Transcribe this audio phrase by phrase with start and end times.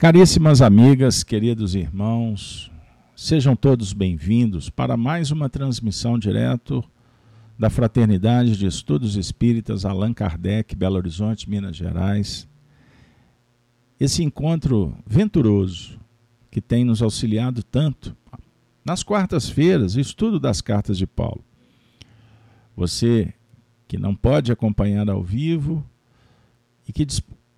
[0.00, 2.72] Caríssimas amigas, queridos irmãos,
[3.14, 6.82] sejam todos bem-vindos para mais uma transmissão direto
[7.58, 12.48] da Fraternidade de Estudos Espíritas Allan Kardec, Belo Horizonte, Minas Gerais.
[14.00, 16.00] Esse encontro venturoso
[16.50, 18.16] que tem nos auxiliado tanto.
[18.82, 21.44] Nas quartas-feiras, estudo das cartas de Paulo.
[22.74, 23.34] Você
[23.86, 25.84] que não pode acompanhar ao vivo
[26.88, 27.06] e que,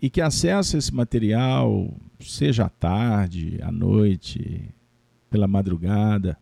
[0.02, 4.68] e que acessa esse material seja à tarde, à noite,
[5.30, 6.36] pela madrugada,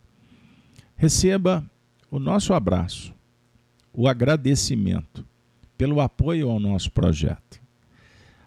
[0.95, 1.63] receba
[2.09, 3.13] o nosso abraço,
[3.93, 5.23] o agradecimento
[5.77, 7.61] pelo apoio ao nosso projeto.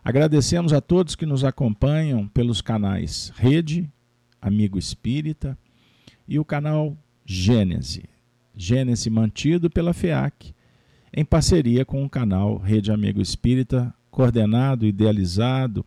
[0.02, 3.88] Agradecemos a todos que nos acompanham pelos canais Rede,
[4.42, 5.56] Amigo Espírita
[6.26, 8.04] e o canal Gênese.
[8.54, 10.52] Gênese mantido pela FEAC,
[11.12, 15.84] em parceria com o canal Rede Amigo Espírita, coordenado, idealizado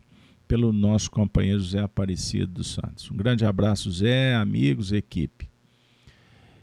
[0.50, 3.10] pelo nosso companheiro Zé Aparecido dos Santos.
[3.10, 5.50] Um grande abraço, Zé, amigos, equipe.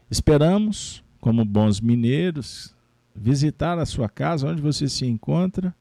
[0.09, 2.75] Esperamos, como bons mineiros,
[3.15, 5.75] visitar a sua casa, onde você se encontra,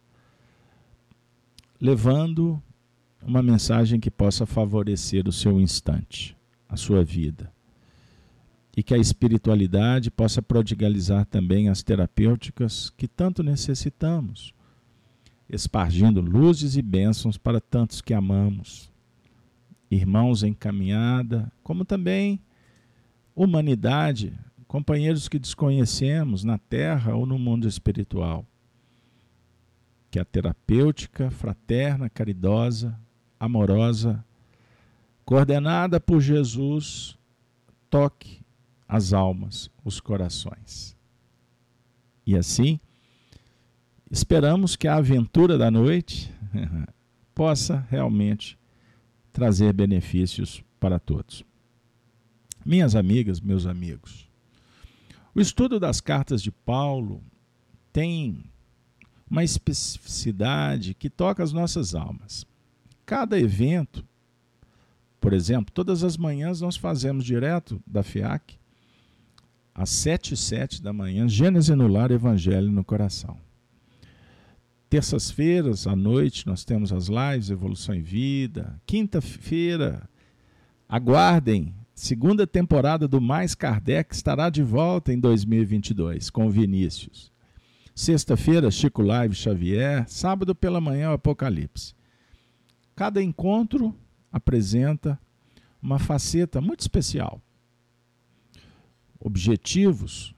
[1.79, 2.63] levando
[3.23, 6.35] uma mensagem que possa favorecer o seu instante,
[6.67, 7.53] a sua vida.
[8.75, 14.55] E que a espiritualidade possa prodigalizar também as terapêuticas que tanto necessitamos
[15.49, 18.91] espargindo luzes e bênçãos para tantos que amamos,
[19.91, 22.41] irmãos em caminhada, como também
[23.35, 24.33] humanidade,
[24.67, 28.45] companheiros que desconhecemos na terra ou no mundo espiritual.
[30.11, 32.99] Que a terapêutica, fraterna, caridosa,
[33.39, 34.25] amorosa,
[35.25, 37.19] coordenada por Jesus,
[37.91, 38.41] toque
[38.87, 40.97] as almas, os corações.
[42.27, 42.79] E assim,
[44.11, 46.33] Esperamos que a aventura da noite
[47.35, 48.59] possa realmente
[49.33, 51.45] trazer benefícios para todos.
[52.65, 54.31] Minhas amigas, meus amigos,
[55.35, 57.23] o estudo das cartas de Paulo
[57.93, 58.45] tem
[59.29, 62.47] uma especificidade que toca as nossas almas.
[63.05, 64.07] Cada evento,
[65.21, 68.57] por exemplo, todas as manhãs nós fazemos direto da FIAC,
[69.75, 73.44] às sete e sete da manhã, Gênesis no lar, Evangelho no coração.
[74.95, 78.81] Terças-feiras à noite nós temos as lives Evolução em Vida.
[78.87, 80.09] Quinta-feira,
[80.89, 87.33] aguardem, segunda temporada do Mais Kardec estará de volta em 2022 com Vinícius.
[87.93, 90.09] Sexta-feira, Chico Live Xavier.
[90.09, 91.93] Sábado pela manhã, o Apocalipse.
[92.95, 93.93] Cada encontro
[94.31, 95.19] apresenta
[95.83, 97.43] uma faceta muito especial.
[99.19, 100.37] Objetivos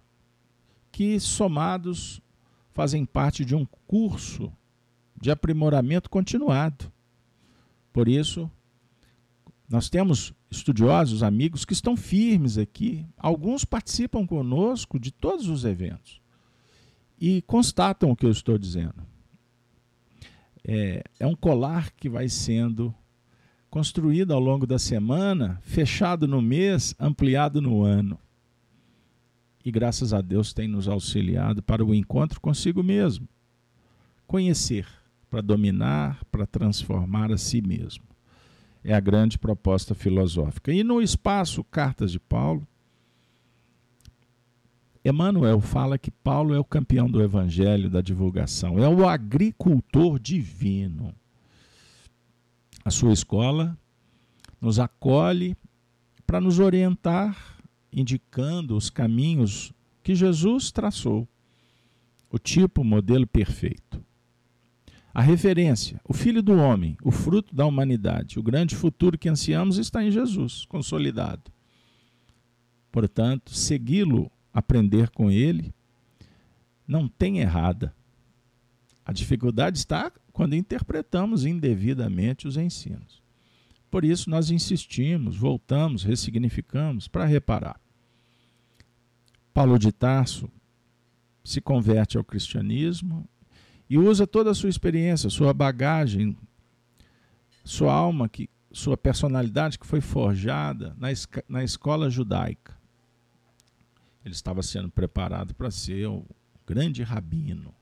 [0.91, 2.23] que, somados,
[2.77, 4.53] fazem parte de um curso
[5.19, 6.93] de aprimoramento continuado.
[7.91, 8.51] Por isso,
[9.67, 13.07] nós temos estudiosos, amigos que estão firmes aqui.
[13.17, 16.21] Alguns participam conosco de todos os eventos
[17.19, 19.03] e constatam o que eu estou dizendo.
[20.63, 22.95] É, é um colar que vai sendo
[23.71, 28.19] construído ao longo da semana, fechado no mês, ampliado no ano
[29.67, 33.29] e graças a Deus tem nos auxiliado para o encontro consigo mesmo.
[34.25, 34.87] Conhecer
[35.29, 38.05] para dominar, para transformar a si mesmo.
[38.85, 40.73] É a grande proposta filosófica.
[40.73, 42.65] E no espaço Cartas de Paulo,
[45.05, 51.13] Emmanuel fala que Paulo é o campeão do evangelho, da divulgação, é o agricultor divino.
[52.85, 53.77] A sua escola
[54.61, 55.57] nos acolhe
[56.25, 57.56] para nos orientar
[57.93, 61.29] indicando os caminhos que Jesus traçou,
[62.31, 64.05] o tipo, modelo perfeito.
[65.13, 69.79] A referência, o Filho do Homem, o fruto da humanidade, o grande futuro que ansiamos
[69.79, 71.51] está em Jesus, consolidado.
[72.93, 75.75] Portanto, segui-lo, aprender com ele,
[76.87, 77.95] não tem errada.
[79.05, 83.26] A dificuldade está quando interpretamos indevidamente os ensinos.
[83.97, 87.81] Por isso, nós insistimos, voltamos, ressignificamos para reparar.
[89.55, 90.51] Paulo de Tarso
[91.43, 93.27] se converte ao cristianismo
[93.89, 96.37] e usa toda a sua experiência, sua bagagem,
[97.65, 101.09] sua alma, que, sua personalidade que foi forjada na,
[101.49, 102.77] na escola judaica.
[104.23, 106.23] Ele estava sendo preparado para ser o
[106.67, 107.75] grande rabino.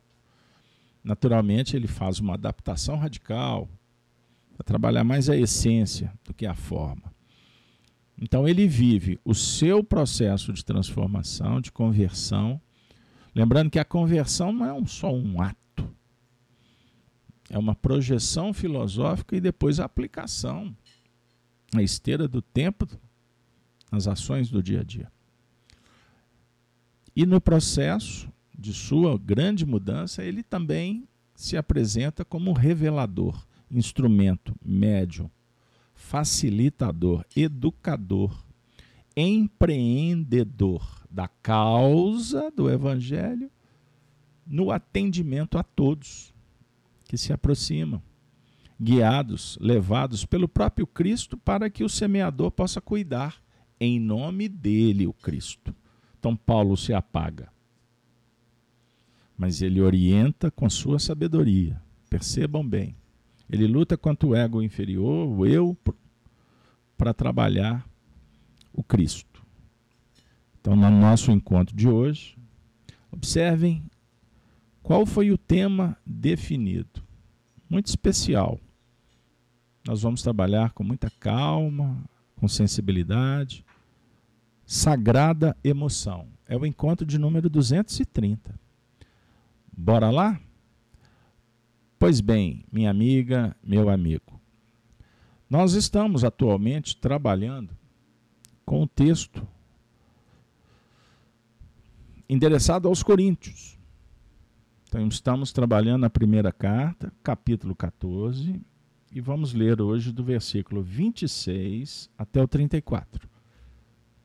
[1.02, 3.68] Naturalmente, ele faz uma adaptação radical
[4.54, 7.12] para trabalhar mais a essência do que a forma.
[8.20, 12.60] Então ele vive o seu processo de transformação, de conversão.
[13.34, 15.58] Lembrando que a conversão não é um, só um ato.
[17.50, 20.74] é uma projeção filosófica e depois a aplicação
[21.72, 22.88] na esteira do tempo
[23.90, 25.12] nas ações do dia a dia.
[27.16, 33.44] E no processo de sua grande mudança, ele também se apresenta como revelador,
[33.78, 35.30] instrumento, médium,
[35.94, 38.44] facilitador, educador,
[39.16, 43.50] empreendedor da causa do evangelho
[44.46, 46.34] no atendimento a todos
[47.04, 48.02] que se aproximam,
[48.80, 53.42] guiados, levados pelo próprio Cristo para que o semeador possa cuidar
[53.78, 55.74] em nome dele, o Cristo.
[56.18, 57.52] Então Paulo se apaga.
[59.36, 61.80] Mas ele orienta com sua sabedoria.
[62.08, 62.96] Percebam bem.
[63.48, 65.76] Ele luta contra o ego inferior, o eu,
[66.96, 67.86] para trabalhar
[68.72, 69.42] o Cristo.
[70.60, 72.36] Então, no nosso encontro de hoje,
[73.12, 73.84] observem
[74.82, 77.02] qual foi o tema definido.
[77.68, 78.58] Muito especial.
[79.86, 82.02] Nós vamos trabalhar com muita calma,
[82.36, 83.64] com sensibilidade,
[84.64, 86.26] Sagrada Emoção.
[86.46, 88.58] É o encontro de número 230.
[89.76, 90.40] Bora lá?
[92.04, 94.38] Pois bem, minha amiga, meu amigo,
[95.48, 97.74] nós estamos atualmente trabalhando
[98.62, 99.42] com o texto
[102.28, 103.78] endereçado aos Coríntios.
[104.86, 108.60] Então, estamos trabalhando na primeira carta, capítulo 14,
[109.10, 113.26] e vamos ler hoje do versículo 26 até o 34.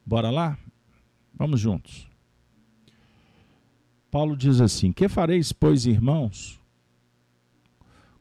[0.05, 0.59] Bora lá?
[1.33, 2.09] Vamos juntos.
[4.11, 6.58] Paulo diz assim: Que fareis, pois, irmãos?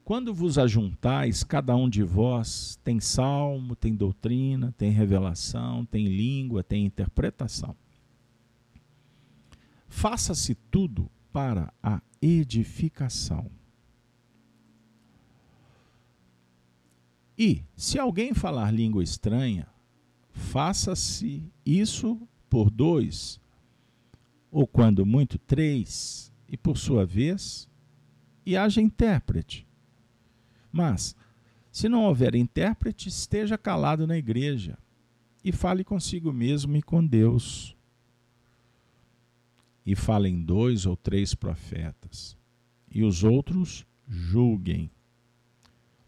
[0.08, 6.64] Quando vos ajuntais, cada um de vós tem salmo, tem doutrina, tem revelação, tem língua,
[6.64, 7.76] tem interpretação.
[9.86, 13.50] Faça-se tudo para a edificação.
[17.36, 19.66] E, se alguém falar língua estranha,
[20.32, 22.18] faça-se isso
[22.48, 23.38] por dois,
[24.50, 27.68] ou quando muito, três, e por sua vez,
[28.46, 29.67] e haja intérprete.
[30.78, 31.16] Mas,
[31.72, 34.78] se não houver intérprete, esteja calado na igreja
[35.44, 37.76] e fale consigo mesmo e com Deus.
[39.84, 42.38] E falem dois ou três profetas,
[42.88, 44.88] e os outros julguem.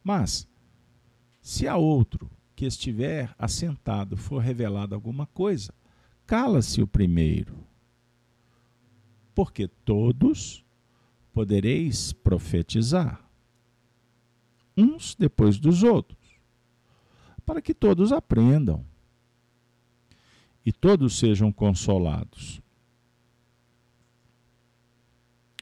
[0.05, 0.47] Mas,
[1.43, 5.75] se há outro que estiver assentado for revelado alguma coisa,
[6.25, 7.59] cala-se o primeiro.
[9.35, 10.65] Porque todos
[11.33, 13.30] podereis profetizar,
[14.83, 16.19] uns depois dos outros,
[17.45, 18.85] para que todos aprendam
[20.65, 22.61] e todos sejam consolados.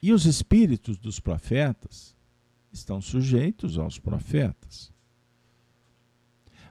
[0.03, 2.17] E os espíritos dos profetas
[2.73, 4.93] estão sujeitos aos profetas.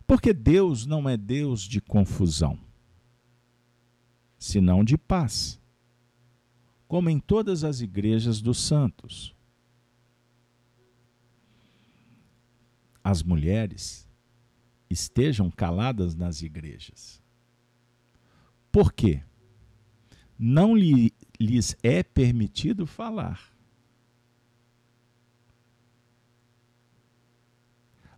[0.06, 2.58] Porque Deus não é Deus de confusão,
[4.38, 5.60] senão de paz,
[6.88, 9.36] como em todas as igrejas dos santos.
[13.10, 14.06] As mulheres
[14.90, 17.24] estejam caladas nas igrejas.
[18.70, 19.24] Por quê?
[20.38, 23.56] Não lhe, lhes é permitido falar.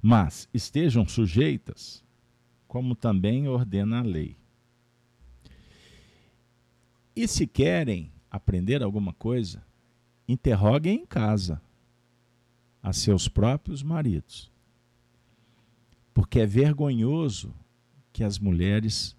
[0.02, 2.02] mas estejam sujeitas,
[2.68, 4.38] como também ordena a lei.
[7.14, 9.62] E se querem aprender alguma coisa,
[10.26, 11.62] interroguem em casa
[12.82, 14.50] a seus próprios maridos.
[16.20, 17.56] Porque é vergonhoso
[18.12, 19.16] que as mulheres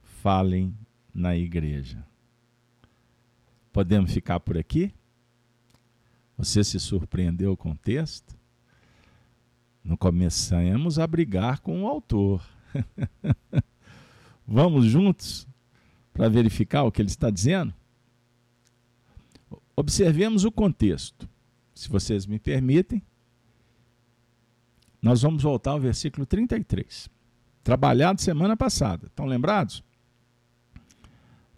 [0.00, 0.78] falem
[1.12, 2.06] na igreja.
[3.72, 4.94] Podemos ficar por aqui?
[6.38, 8.38] Você se surpreendeu com o texto?
[9.82, 12.40] Não começamos a brigar com o autor.
[14.46, 15.48] Vamos juntos
[16.12, 17.74] para verificar o que ele está dizendo?
[19.74, 21.28] Observemos o contexto.
[21.74, 23.02] Se vocês me permitem,
[25.06, 27.08] nós vamos voltar ao versículo 33.
[27.62, 29.06] Trabalhado semana passada.
[29.06, 29.84] Estão lembrados?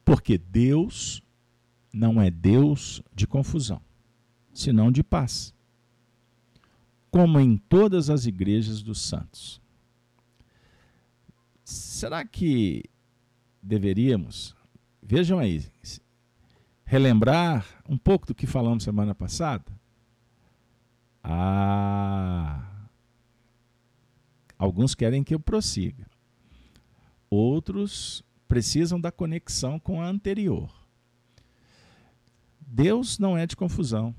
[0.05, 1.23] Porque Deus
[1.91, 3.81] não é Deus de confusão,
[4.53, 5.55] senão de paz
[7.11, 9.63] como em todas as igrejas dos santos.
[11.65, 12.85] Será que
[13.63, 14.55] deveríamos,
[15.03, 15.65] vejam aí,
[16.85, 19.73] relembrar um pouco do que falamos semana passada?
[21.25, 22.68] Ah,
[24.59, 26.07] alguns querem que eu prossiga.
[27.31, 30.73] Outros precisam da conexão com a anterior.
[32.61, 34.15] Deus não é de confusão,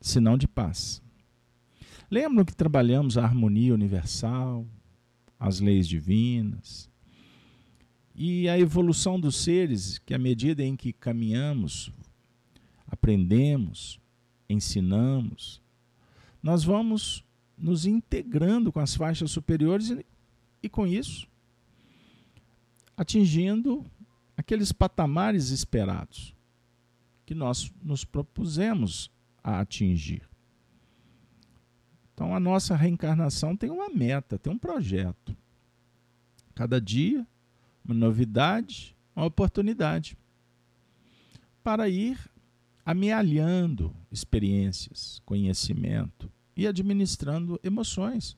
[0.00, 1.02] senão de paz
[2.14, 4.66] Lembram que trabalhamos a harmonia universal,
[5.36, 6.88] as leis divinas
[8.14, 11.90] e a evolução dos seres, que à medida em que caminhamos,
[12.86, 13.98] aprendemos,
[14.48, 15.60] ensinamos,
[16.40, 17.23] nós vamos
[17.56, 20.06] nos integrando com as faixas superiores e,
[20.62, 21.28] e com isso
[22.96, 23.84] atingindo
[24.36, 26.34] aqueles patamares esperados
[27.26, 29.10] que nós nos propusemos
[29.42, 30.28] a atingir.
[32.12, 35.36] Então a nossa reencarnação tem uma meta, tem um projeto.
[36.54, 37.26] Cada dia,
[37.84, 40.16] uma novidade, uma oportunidade
[41.62, 42.18] para ir
[42.84, 48.36] amealhando experiências, conhecimento e administrando emoções,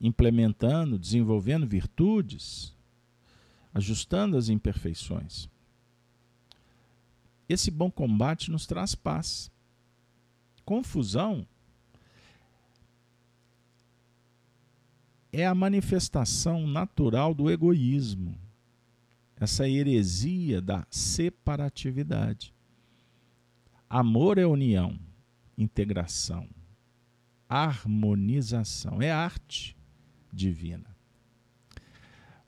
[0.00, 2.74] implementando, desenvolvendo virtudes,
[3.72, 5.48] ajustando as imperfeições.
[7.48, 9.50] Esse bom combate nos traz paz.
[10.64, 11.46] Confusão
[15.32, 18.38] é a manifestação natural do egoísmo,
[19.36, 22.54] essa heresia da separatividade.
[23.90, 24.98] Amor é união,
[25.58, 26.48] integração,
[27.62, 29.76] harmonização, é arte
[30.32, 30.94] divina.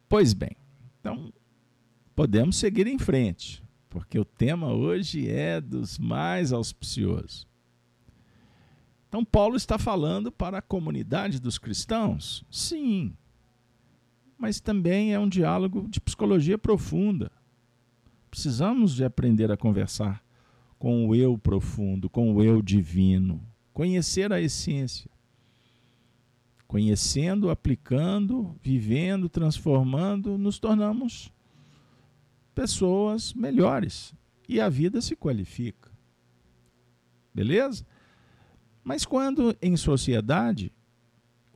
[0.09, 0.57] Pois bem,
[1.01, 1.33] então
[2.15, 7.47] podemos seguir em frente, porque o tema hoje é dos mais auspiciosos.
[9.09, 12.45] Então, Paulo está falando para a comunidade dos cristãos?
[12.51, 13.17] Sim.
[14.37, 17.31] Mas também é um diálogo de psicologia profunda.
[18.31, 20.23] Precisamos de aprender a conversar
[20.79, 23.43] com o eu profundo, com o eu divino,
[23.77, 25.11] conhecer a essência.
[26.67, 31.31] Conhecendo, aplicando, vivendo, transformando, nos tornamos
[32.55, 34.15] pessoas melhores
[34.49, 35.91] e a vida se qualifica.
[37.35, 37.87] Beleza?
[38.83, 40.73] Mas quando em sociedade,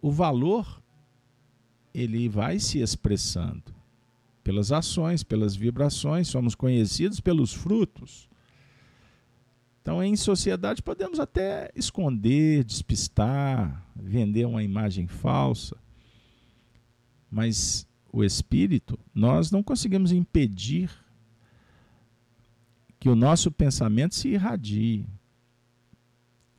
[0.02, 0.82] o valor
[1.94, 3.74] ele vai se expressando
[4.44, 8.28] pelas ações, pelas vibrações, somos conhecidos pelos frutos.
[9.82, 15.76] Então, em sociedade, podemos até esconder, despistar, vender uma imagem falsa,
[17.30, 20.90] mas o espírito, nós não conseguimos impedir
[22.98, 25.06] que o nosso pensamento se irradie,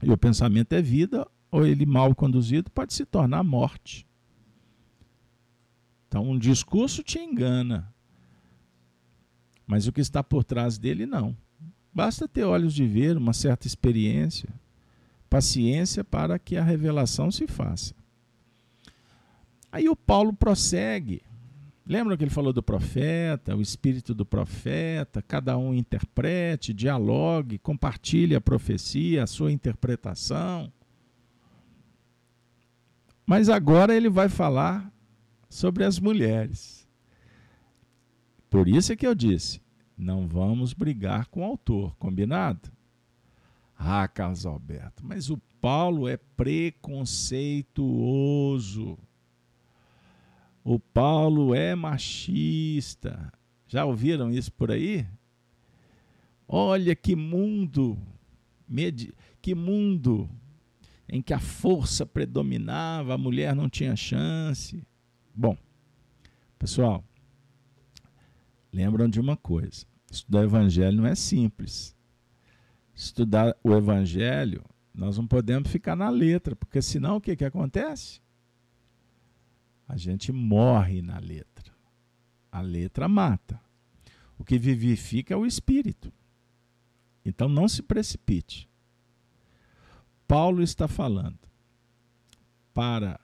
[0.01, 4.07] e o pensamento é vida, ou ele mal conduzido pode se tornar morte.
[6.07, 7.93] Então, um discurso te engana,
[9.67, 11.37] mas o que está por trás dele não.
[11.93, 14.49] Basta ter olhos de ver, uma certa experiência,
[15.29, 17.93] paciência para que a revelação se faça.
[19.71, 21.21] Aí o Paulo prossegue
[21.85, 28.35] Lembram que ele falou do profeta, o espírito do profeta, cada um interprete, dialogue, compartilhe
[28.35, 30.71] a profecia, a sua interpretação.
[33.25, 34.91] Mas agora ele vai falar
[35.49, 36.87] sobre as mulheres.
[38.49, 39.60] Por isso é que eu disse:
[40.01, 42.71] não vamos brigar com o autor, combinado?
[43.77, 48.97] Ah, Carlos Alberto, mas o Paulo é preconceituoso.
[50.63, 53.31] O Paulo é machista.
[53.67, 55.05] Já ouviram isso por aí?
[56.47, 57.95] Olha que mundo,
[59.41, 60.27] que mundo
[61.07, 64.83] em que a força predominava, a mulher não tinha chance.
[65.33, 65.55] Bom,
[66.57, 67.05] pessoal,
[68.71, 71.95] lembram de uma coisa: estudar o evangelho não é simples.
[72.93, 74.63] Estudar o evangelho,
[74.93, 78.21] nós não podemos ficar na letra, porque senão o que, que acontece?
[79.87, 81.73] A gente morre na letra.
[82.51, 83.59] A letra mata.
[84.37, 86.11] O que vivifica é o espírito.
[87.23, 88.69] Então não se precipite.
[90.27, 91.39] Paulo está falando
[92.73, 93.19] para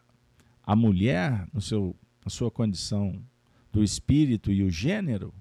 [0.64, 3.22] a mulher, no seu, na sua condição
[3.72, 5.34] do espírito e o gênero,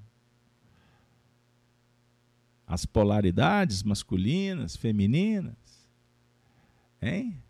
[2.67, 5.55] as polaridades masculinas, femininas.
[7.01, 7.43] Hein?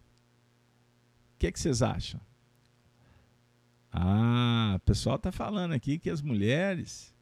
[1.35, 2.21] O que, é que vocês acham?
[3.91, 7.15] Ah, o pessoal está falando aqui que as mulheres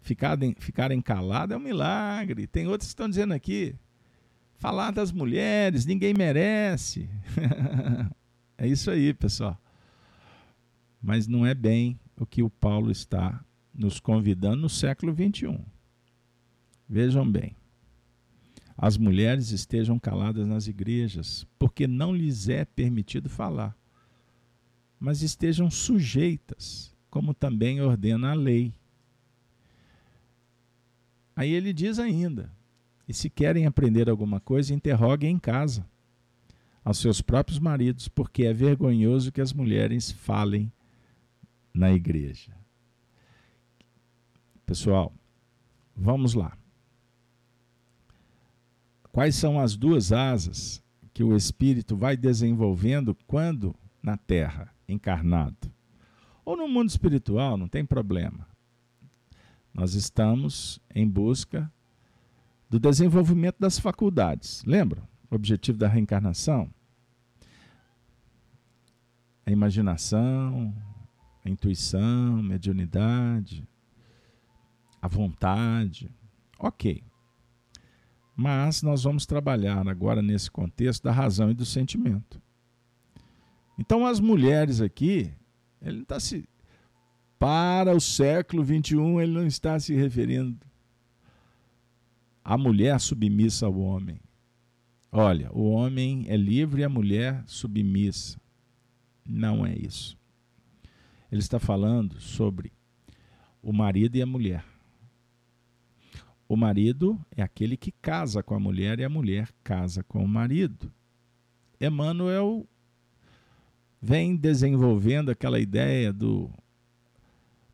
[0.00, 2.46] ficarem, ficarem caladas é um milagre.
[2.46, 3.76] Tem outros que estão dizendo aqui,
[4.58, 7.08] falar das mulheres, ninguém merece.
[8.58, 9.60] é isso aí, pessoal.
[11.00, 15.75] Mas não é bem o que o Paulo está nos convidando no século 21.
[16.88, 17.56] Vejam bem.
[18.76, 23.76] As mulheres estejam caladas nas igrejas, porque não lhes é permitido falar
[24.98, 28.72] mas estejam sujeitas, como também ordena a lei.
[31.34, 32.52] Aí ele diz ainda:
[33.06, 35.86] e se querem aprender alguma coisa, interroguem em casa.
[36.84, 40.72] aos seus próprios maridos, porque é vergonhoso que as mulheres falem
[41.74, 42.56] na igreja.
[44.64, 45.12] Pessoal,
[45.96, 46.56] vamos lá.
[49.16, 55.72] Quais são as duas asas que o espírito vai desenvolvendo quando na terra, encarnado?
[56.44, 58.46] Ou no mundo espiritual, não tem problema.
[59.72, 61.72] Nós estamos em busca
[62.68, 64.62] do desenvolvimento das faculdades.
[64.66, 65.02] Lembra?
[65.30, 66.70] O objetivo da reencarnação?
[69.46, 70.76] A imaginação,
[71.42, 73.66] a intuição, a mediunidade,
[75.00, 76.14] a vontade.
[76.58, 77.02] Ok.
[78.36, 82.40] Mas nós vamos trabalhar agora nesse contexto da razão e do sentimento.
[83.78, 85.32] Então, as mulheres aqui,
[85.80, 86.46] ele está se.
[87.38, 90.58] Para o século XXI, ele não está se referindo
[92.44, 94.20] à mulher submissa ao homem.
[95.10, 98.40] Olha, o homem é livre e a mulher submissa.
[99.24, 100.16] Não é isso.
[101.30, 102.72] Ele está falando sobre
[103.62, 104.64] o marido e a mulher.
[106.48, 110.28] O marido é aquele que casa com a mulher e a mulher casa com o
[110.28, 110.92] marido.
[111.80, 112.66] Emmanuel
[114.00, 116.50] vem desenvolvendo aquela ideia do,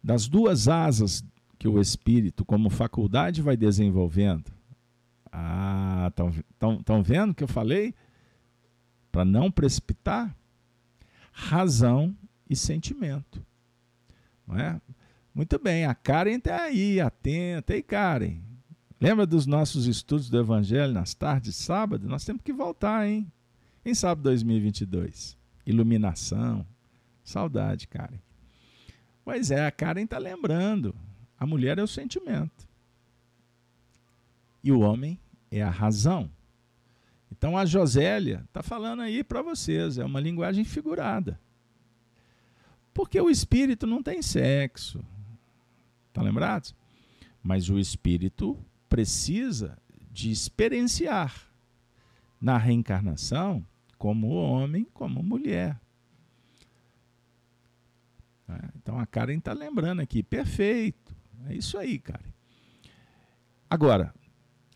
[0.03, 1.23] das duas asas
[1.59, 4.51] que o espírito, como faculdade, vai desenvolvendo.
[5.31, 7.95] Ah, estão vendo que eu falei?
[9.11, 10.35] Para não precipitar,
[11.31, 12.17] razão
[12.49, 13.45] e sentimento.
[14.47, 14.81] Não é?
[15.35, 17.77] Muito bem, a Karen está aí, atenta.
[17.77, 18.41] E Karen,
[19.03, 22.09] lembra dos nossos estudos do Evangelho nas tardes de sábado?
[22.09, 23.31] Nós temos que voltar, hein?
[23.85, 25.37] Em sábado 2022.
[25.67, 26.65] Iluminação.
[27.25, 28.21] Saudade, Karen.
[29.25, 30.95] Pois é, a Karen está lembrando.
[31.37, 32.69] A mulher é o sentimento.
[34.63, 35.19] E o homem
[35.51, 36.31] é a razão.
[37.29, 41.41] Então a Josélia está falando aí para vocês, é uma linguagem figurada.
[42.95, 45.05] Porque o espírito não tem sexo.
[46.13, 46.73] Tá lembrados?
[47.43, 48.57] Mas o espírito
[48.93, 49.79] precisa
[50.11, 51.51] de experienciar
[52.39, 55.81] na reencarnação como homem, como mulher.
[58.47, 61.17] É, então a Karen está lembrando aqui, perfeito.
[61.49, 62.35] É isso aí, Karen.
[63.71, 64.13] Agora,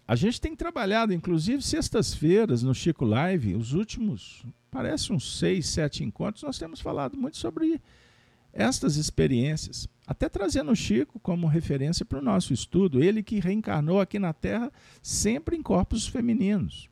[0.09, 6.02] a gente tem trabalhado, inclusive, sextas-feiras no Chico Live, os últimos, parece uns seis, sete
[6.02, 7.83] encontros, nós temos falado muito sobre
[8.57, 14.01] estas experiências, até trazendo o Chico como referência para o nosso estudo, ele que reencarnou
[14.01, 16.88] aqui na Terra sempre em corpos femininos.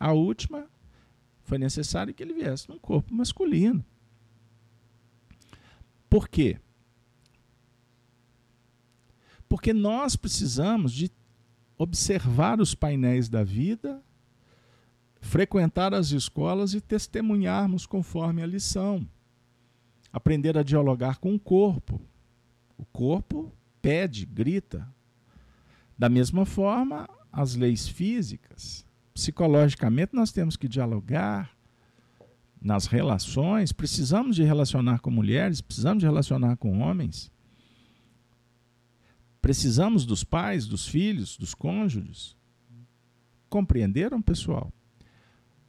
[0.00, 0.66] A última
[1.42, 3.84] foi necessário que ele viesse num corpo masculino.
[6.08, 6.58] Por quê?
[9.48, 11.10] Porque nós precisamos de
[11.76, 14.02] observar os painéis da vida,
[15.20, 19.06] frequentar as escolas e testemunharmos conforme a lição
[20.12, 22.00] aprender a dialogar com o corpo.
[22.76, 24.86] O corpo pede, grita.
[25.98, 31.50] Da mesma forma, as leis físicas, psicologicamente, nós temos que dialogar
[32.60, 37.30] nas relações, precisamos de relacionar com mulheres, precisamos de relacionar com homens.
[39.40, 42.36] Precisamos dos pais, dos filhos, dos cônjuges.
[43.48, 44.72] Compreenderam, pessoal?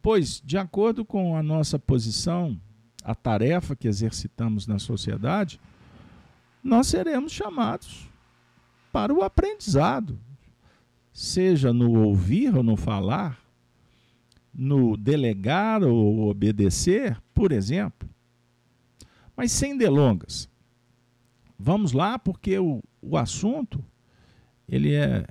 [0.01, 2.59] Pois, de acordo com a nossa posição
[3.03, 5.59] a tarefa que exercitamos na sociedade,
[6.63, 8.09] nós seremos chamados
[8.91, 10.17] para o aprendizado,
[11.11, 13.39] seja no ouvir ou no falar,
[14.53, 18.07] no delegar ou obedecer, por exemplo.
[19.35, 20.49] Mas sem delongas.
[21.57, 23.83] Vamos lá, porque o, o assunto
[24.67, 25.25] ele é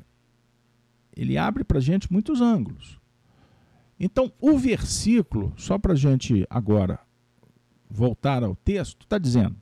[1.14, 2.98] ele abre para a gente muitos ângulos.
[4.00, 6.98] Então, o versículo, só para a gente agora
[7.92, 9.56] voltar ao texto, está dizendo.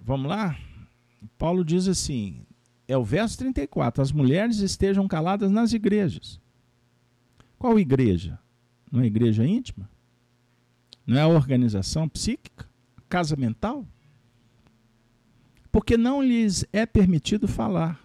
[0.00, 0.58] Vamos lá?
[1.38, 2.44] Paulo diz assim:
[2.88, 6.40] é o verso 34: as mulheres estejam caladas nas igrejas.
[7.58, 8.38] Qual igreja?
[8.90, 9.88] Não é igreja íntima?
[11.06, 12.68] Não é a organização psíquica?
[13.08, 13.86] Casa mental?
[15.70, 18.00] Porque não lhes é permitido falar.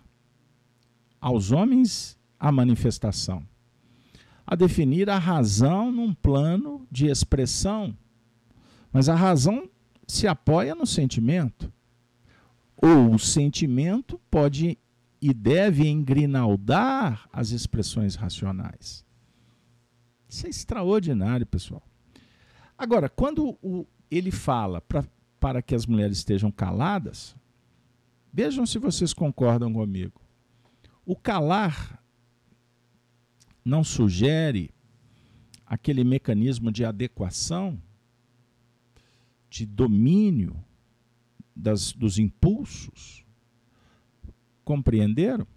[1.19, 3.45] Aos homens, a manifestação
[4.52, 7.96] a definir a razão num plano de expressão,
[8.92, 9.70] mas a razão
[10.08, 11.72] se apoia no sentimento.
[12.76, 14.76] Ou o sentimento pode
[15.22, 19.06] e deve engrinaldar as expressões racionais.
[20.28, 21.84] Isso é extraordinário, pessoal.
[22.76, 25.06] Agora, quando o, ele fala pra,
[25.40, 27.36] para que as mulheres estejam caladas,
[28.34, 30.20] vejam se vocês concordam comigo.
[31.06, 31.99] O calar
[33.63, 34.72] não sugere
[35.65, 37.80] aquele mecanismo de adequação,
[39.50, 40.63] de domínio
[41.56, 43.24] das, dos impulsos.
[44.63, 45.48] Compreenderam?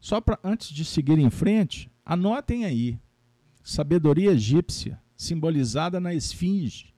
[0.00, 2.98] Só para antes de seguir em frente, anotem aí.
[3.62, 6.92] Sabedoria egípcia, simbolizada na esfinge.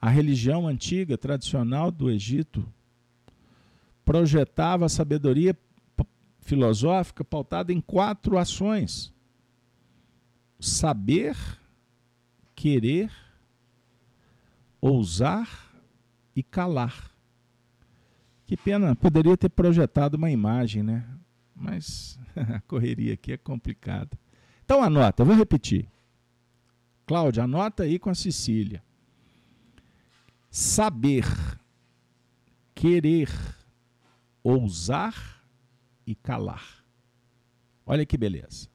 [0.00, 2.66] A religião antiga, tradicional do Egito,
[4.04, 5.56] projetava a sabedoria
[6.46, 9.12] filosófica pautada em quatro ações:
[10.58, 11.36] saber,
[12.54, 13.10] querer,
[14.80, 15.48] ousar
[16.34, 17.10] e calar.
[18.46, 21.04] Que pena, poderia ter projetado uma imagem, né?
[21.54, 24.16] Mas a correria aqui é complicada.
[24.64, 25.88] Então anota, vou repetir.
[27.06, 28.82] Cláudia, anota aí com a Cecília.
[30.48, 31.24] Saber,
[32.74, 33.28] querer,
[34.42, 35.35] ousar
[36.06, 36.84] e calar.
[37.84, 38.68] Olha que beleza.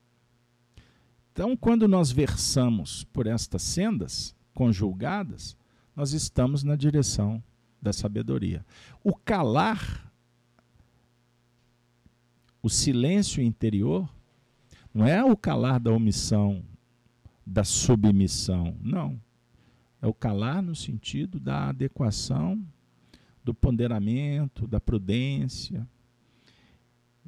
[1.31, 5.57] Então, quando nós versamos por estas sendas conjugadas,
[5.95, 7.41] nós estamos na direção
[7.81, 8.65] da sabedoria.
[9.03, 10.11] O calar,
[12.61, 14.09] o silêncio interior,
[14.93, 16.63] não é o calar da omissão,
[17.45, 19.19] da submissão, não.
[20.01, 22.61] É o calar no sentido da adequação,
[23.43, 25.87] do ponderamento, da prudência.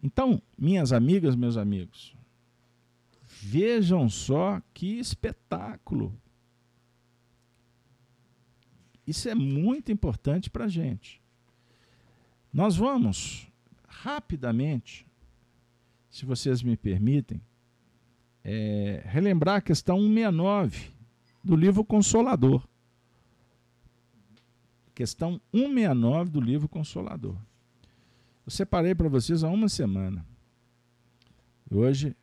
[0.04, 2.14] Então, minhas amigas, meus amigos,
[3.42, 6.14] vejam só que espetáculo
[9.06, 11.22] isso é muito importante para a gente.
[12.52, 13.48] Nós vamos
[13.88, 15.06] rapidamente,
[16.10, 17.42] se vocês me permitem,
[18.44, 20.92] é, relembrar a questão 169
[21.44, 22.66] do livro Consolador.
[24.96, 27.38] Questão 169 do livro Consolador.
[28.46, 30.26] Eu separei para vocês há uma semana.
[31.70, 32.16] Hoje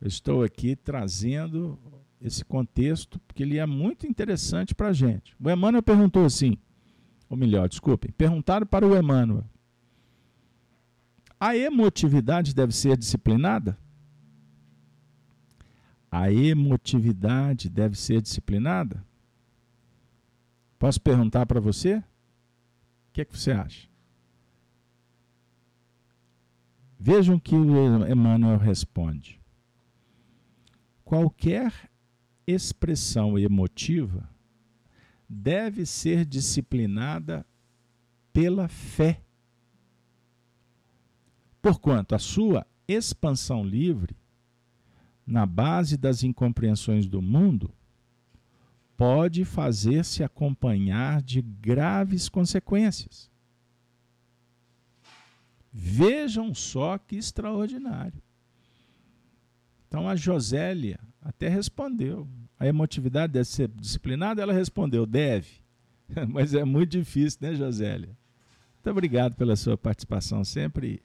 [0.00, 1.78] eu estou aqui trazendo
[2.20, 5.36] esse contexto, porque ele é muito interessante para a gente.
[5.40, 6.58] O Emmanuel perguntou assim,
[7.28, 9.44] ou melhor, desculpem, perguntaram para o Emmanuel:
[11.38, 13.78] a emotividade deve ser disciplinada?
[16.10, 19.04] A emotividade deve ser disciplinada?
[20.78, 21.96] Posso perguntar para você?
[21.96, 22.04] O
[23.12, 23.88] que, é que você acha?
[26.98, 29.40] Vejam que Emmanuel responde.
[31.04, 31.72] Qualquer
[32.46, 34.28] expressão emotiva
[35.28, 37.44] deve ser disciplinada
[38.32, 39.22] pela fé.
[41.60, 44.16] Porquanto a sua expansão livre,
[45.26, 47.72] na base das incompreensões do mundo,
[48.96, 53.30] pode fazer-se acompanhar de graves consequências.
[55.78, 58.22] Vejam só que extraordinário.
[59.86, 62.26] Então a Josélia até respondeu.
[62.58, 64.40] A emotividade deve ser disciplinada?
[64.40, 65.60] Ela respondeu, deve.
[66.30, 68.16] Mas é muito difícil, né, Josélia?
[68.76, 71.02] Muito obrigado pela sua participação, sempre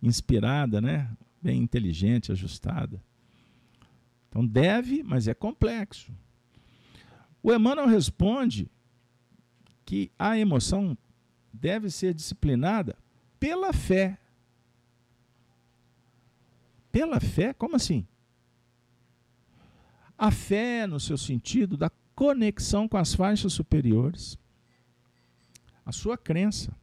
[0.00, 1.10] inspirada, né?
[1.42, 3.02] Bem inteligente, ajustada.
[4.28, 6.12] Então deve, mas é complexo.
[7.42, 8.70] O Emmanuel responde
[9.84, 10.96] que a emoção
[11.52, 12.96] deve ser disciplinada
[13.44, 14.18] pela fé.
[16.90, 17.52] Pela fé?
[17.52, 18.08] Como assim?
[20.16, 24.38] A fé, no seu sentido, da conexão com as faixas superiores,
[25.84, 26.74] a sua crença,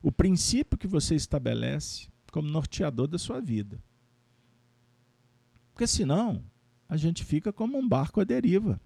[0.00, 3.82] o princípio que você estabelece como norteador da sua vida.
[5.72, 6.44] Porque senão,
[6.88, 8.80] a gente fica como um barco à deriva.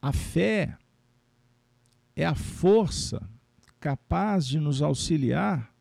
[0.00, 0.76] A fé
[2.16, 3.30] é a força
[3.82, 5.74] capaz de nos auxiliar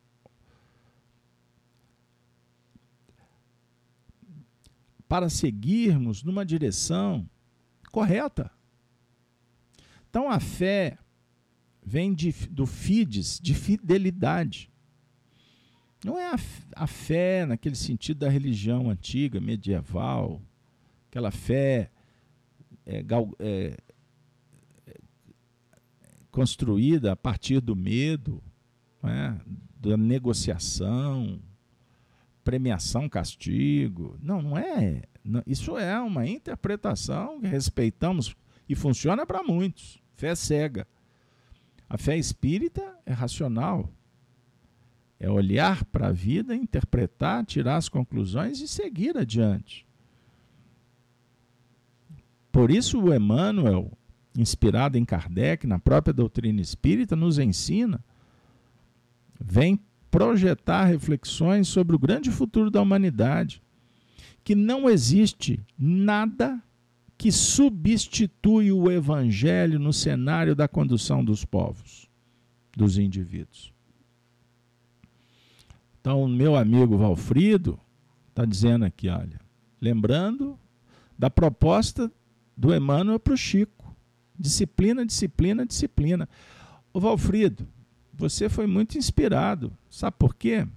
[5.07, 7.29] para seguirmos numa direção
[7.91, 8.49] correta.
[10.09, 10.97] Então a fé
[11.85, 14.71] vem de, do fides, de fidelidade.
[16.03, 16.39] Não é a,
[16.75, 20.41] a fé naquele sentido da religião antiga, medieval,
[21.07, 21.91] aquela fé
[22.83, 23.05] é,
[23.37, 23.77] é,
[26.31, 28.41] construída a partir do medo,
[29.03, 29.35] é?
[29.79, 31.39] da negociação,
[32.43, 34.17] premiação, castigo.
[34.21, 35.03] Não, não é.
[35.45, 38.35] Isso é uma interpretação que respeitamos
[38.67, 40.01] e funciona para muitos.
[40.15, 40.87] Fé cega.
[41.89, 43.89] A fé espírita é racional.
[45.19, 49.85] É olhar para a vida, interpretar, tirar as conclusões e seguir adiante.
[52.51, 53.91] Por isso, o Emmanuel,
[54.37, 58.03] inspirado em Kardec, na própria doutrina espírita, nos ensina,
[59.39, 63.61] vem projetar reflexões sobre o grande futuro da humanidade.
[64.43, 66.61] que não existe nada
[67.17, 72.09] que substitui o evangelho no cenário da condução dos povos,
[72.75, 73.71] dos indivíduos.
[75.99, 77.79] Então, meu amigo Valfrido
[78.29, 79.39] está dizendo aqui, olha,
[79.79, 80.57] lembrando
[81.17, 82.11] da proposta
[82.57, 83.80] do Emmanuel para o Chico.
[84.41, 86.27] Disciplina, disciplina, disciplina.
[86.91, 87.67] O Valfrido,
[88.11, 89.71] você foi muito inspirado.
[89.87, 90.67] Sabe por quê?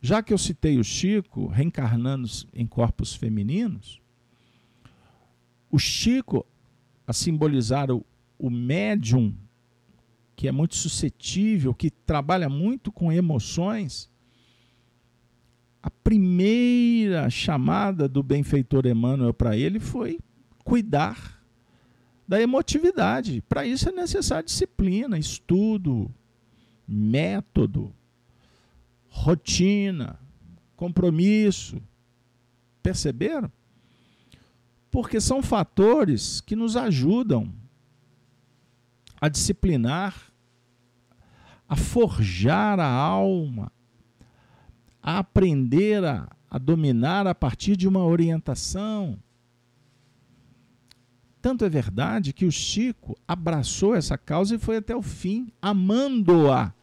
[0.00, 4.00] Já que eu citei o Chico reencarnando em corpos femininos,
[5.70, 6.44] o Chico,
[7.06, 8.04] a simbolizar o,
[8.36, 9.32] o médium,
[10.34, 14.10] que é muito suscetível, que trabalha muito com emoções,
[15.80, 20.18] a primeira chamada do benfeitor Emmanuel para ele foi
[20.64, 21.35] cuidar
[22.26, 23.42] da emotividade.
[23.42, 26.12] Para isso é necessário disciplina, estudo,
[26.86, 27.94] método,
[29.08, 30.18] rotina,
[30.76, 31.80] compromisso.
[32.82, 33.50] Perceberam?
[34.90, 37.52] Porque são fatores que nos ajudam
[39.20, 40.32] a disciplinar,
[41.68, 43.72] a forjar a alma,
[45.02, 49.18] a aprender a, a dominar a partir de uma orientação.
[51.46, 56.74] Tanto é verdade que o Chico abraçou essa causa e foi até o fim, amando-a.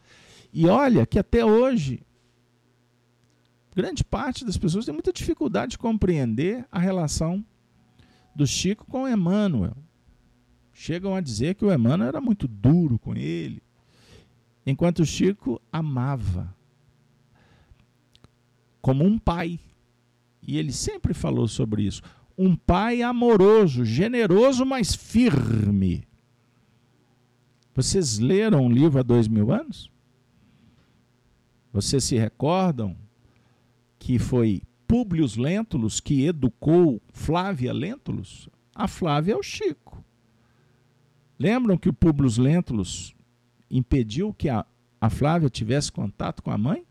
[0.54, 2.02] E olha que até hoje,
[3.76, 7.44] grande parte das pessoas tem muita dificuldade de compreender a relação
[8.34, 9.76] do Chico com Emmanuel.
[10.72, 13.62] Chegam a dizer que o Emmanuel era muito duro com ele,
[14.66, 16.56] enquanto o Chico amava
[18.82, 19.60] como um pai.
[20.42, 22.02] E ele sempre falou sobre isso.
[22.38, 26.08] Um pai amoroso, generoso, mas firme.
[27.76, 29.92] Vocês leram o livro há dois mil anos?
[31.72, 32.96] Vocês se recordam
[33.98, 38.48] que foi Públio Lentulus que educou Flávia Lentulus?
[38.76, 40.04] A Flávia é o Chico.
[41.40, 43.16] Lembram que o Públio Lentulus
[43.70, 44.66] impediu que a,
[45.02, 46.86] a Flávia tivesse contato com a mãe?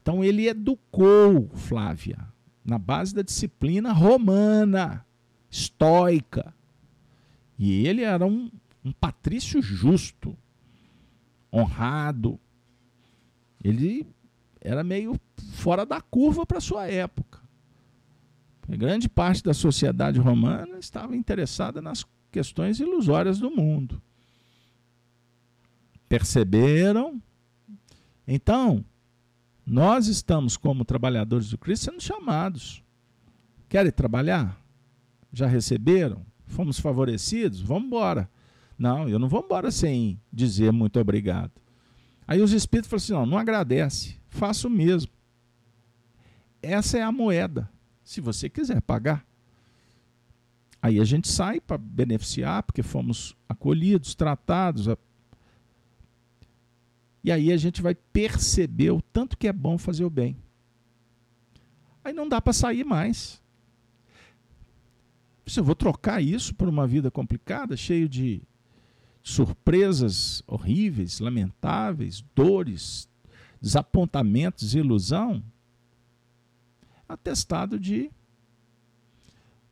[0.00, 2.28] Então ele educou Flávia
[2.64, 5.04] na base da disciplina romana,
[5.50, 6.54] estoica.
[7.58, 8.50] E ele era um,
[8.84, 10.36] um patrício justo,
[11.52, 12.38] honrado.
[13.62, 14.06] Ele
[14.60, 15.18] era meio
[15.54, 17.40] fora da curva para sua época.
[18.68, 24.00] A grande parte da sociedade romana estava interessada nas questões ilusórias do mundo.
[26.08, 27.20] Perceberam?
[28.26, 28.84] Então,
[29.70, 32.82] nós estamos, como trabalhadores do Cristo, sendo chamados.
[33.68, 34.60] Querem trabalhar?
[35.32, 36.26] Já receberam?
[36.44, 37.60] Fomos favorecidos?
[37.60, 38.28] Vamos embora.
[38.76, 41.52] Não, eu não vou embora sem dizer muito obrigado.
[42.26, 45.12] Aí os espíritos falam assim: não, não agradece, faça o mesmo.
[46.60, 47.70] Essa é a moeda,
[48.02, 49.24] se você quiser pagar.
[50.82, 54.88] Aí a gente sai para beneficiar, porque fomos acolhidos, tratados,
[57.22, 60.36] e aí a gente vai perceber o tanto que é bom fazer o bem.
[62.02, 63.42] Aí não dá para sair mais.
[65.46, 68.42] Se eu vou trocar isso por uma vida complicada, cheio de
[69.22, 73.08] surpresas horríveis, lamentáveis, dores,
[73.60, 75.42] desapontamentos, ilusão,
[77.08, 78.10] atestado de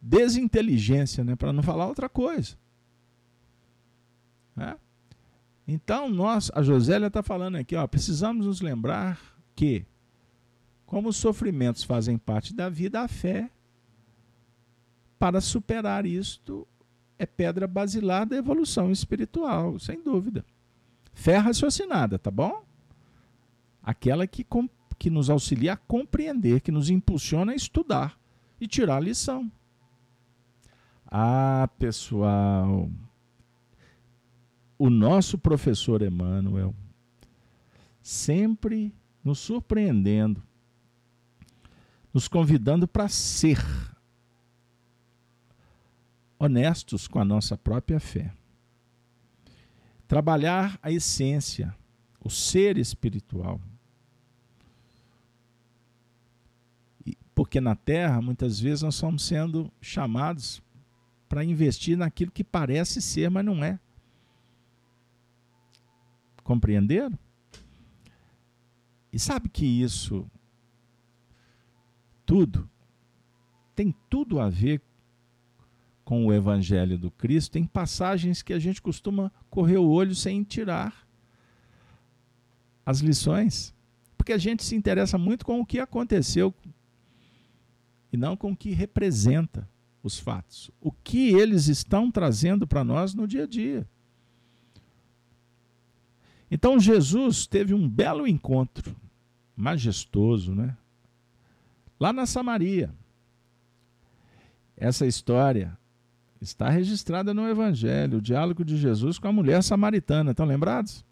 [0.01, 1.35] desinteligência, né?
[1.35, 2.57] para não falar outra coisa.
[4.57, 4.77] É?
[5.71, 9.21] Então, nós, a Josélia está falando aqui, ó, precisamos nos lembrar
[9.55, 9.85] que,
[10.87, 13.51] como os sofrimentos fazem parte da vida, a fé,
[15.19, 16.67] para superar isto,
[17.19, 20.43] é pedra basilar da evolução espiritual, sem dúvida.
[21.13, 22.65] Fé raciocinada, tá bom?
[23.83, 24.47] Aquela que,
[24.99, 28.19] que nos auxilia a compreender, que nos impulsiona a estudar
[28.59, 29.53] e tirar a lição.
[31.05, 32.89] Ah, pessoal,
[34.79, 36.75] o nosso professor Emmanuel,
[38.01, 40.43] sempre nos surpreendendo,
[42.15, 43.59] nos convidando para ser
[46.39, 48.33] honestos com a nossa própria fé.
[50.07, 51.75] Trabalhar a essência,
[52.21, 53.61] o ser espiritual.
[57.35, 60.63] Porque na Terra, muitas vezes, nós estamos sendo chamados
[61.29, 63.79] para investir naquilo que parece ser, mas não é.
[66.49, 67.19] Compreenderam?
[69.13, 70.27] E sabe que isso
[72.25, 72.67] tudo
[73.75, 74.81] tem tudo a ver
[76.07, 77.53] com o Evangelho do Cristo.
[77.53, 81.07] Tem passagens que a gente costuma correr o olho sem tirar
[82.87, 83.75] as lições.
[84.17, 86.55] Porque a gente se interessa muito com o que aconteceu
[88.11, 89.69] e não com o que representa
[90.03, 90.71] os fatos.
[90.81, 93.87] O que eles estão trazendo para nós no dia a dia.
[96.51, 98.97] Então Jesus teve um belo encontro,
[99.57, 100.77] majestoso, né?
[102.01, 102.95] Lá na Samaria.
[104.77, 105.77] Essa história
[106.41, 110.31] está registrada no Evangelho, o diálogo de Jesus com a mulher samaritana.
[110.31, 111.05] Estão lembrados?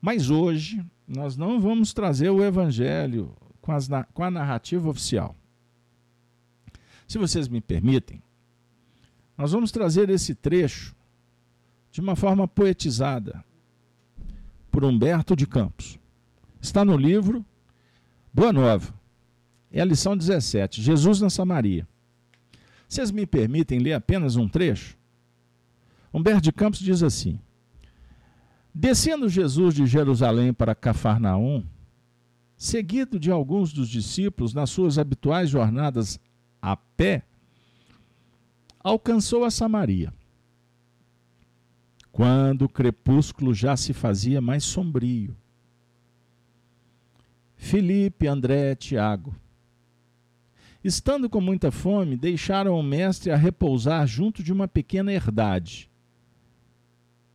[0.00, 5.34] Mas hoje nós não vamos trazer o Evangelho com, as, com a narrativa oficial.
[7.08, 8.22] Se vocês me permitem,
[9.36, 10.94] nós vamos trazer esse trecho
[11.90, 13.42] de uma forma poetizada
[14.70, 15.98] por Humberto de Campos.
[16.60, 17.44] Está no livro
[18.32, 18.94] Boa Nova.
[19.72, 21.86] É a lição 17, Jesus na Samaria.
[22.88, 24.96] Vocês me permitem ler apenas um trecho?
[26.12, 27.38] Humberto de Campos diz assim:
[28.74, 31.64] Descendo Jesus de Jerusalém para Cafarnaum,
[32.56, 36.18] seguido de alguns dos discípulos nas suas habituais jornadas
[36.60, 37.22] a pé,
[38.78, 40.12] alcançou a Samaria.
[42.20, 45.34] Quando o crepúsculo já se fazia mais sombrio,
[47.56, 49.34] Filipe, André, Tiago,
[50.84, 55.90] estando com muita fome, deixaram o mestre a repousar junto de uma pequena herdade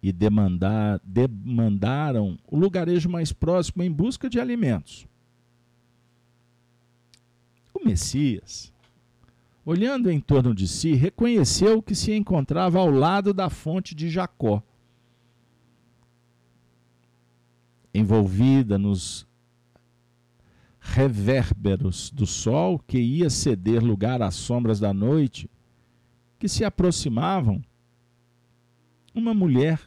[0.03, 5.07] e demandar, demandaram o lugarejo mais próximo em busca de alimentos.
[7.73, 8.71] O Messias
[9.65, 14.61] olhando em torno de si, reconheceu que se encontrava ao lado da fonte de Jacó.
[17.97, 19.25] Envolvida nos
[20.79, 25.49] revérberos do sol que ia ceder lugar às sombras da noite,
[26.37, 27.63] que se aproximavam,
[29.13, 29.79] uma mulher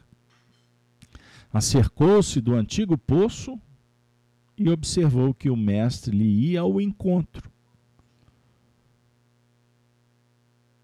[1.53, 3.59] acercou-se do antigo poço
[4.57, 7.49] e observou que o mestre lhe ia ao encontro.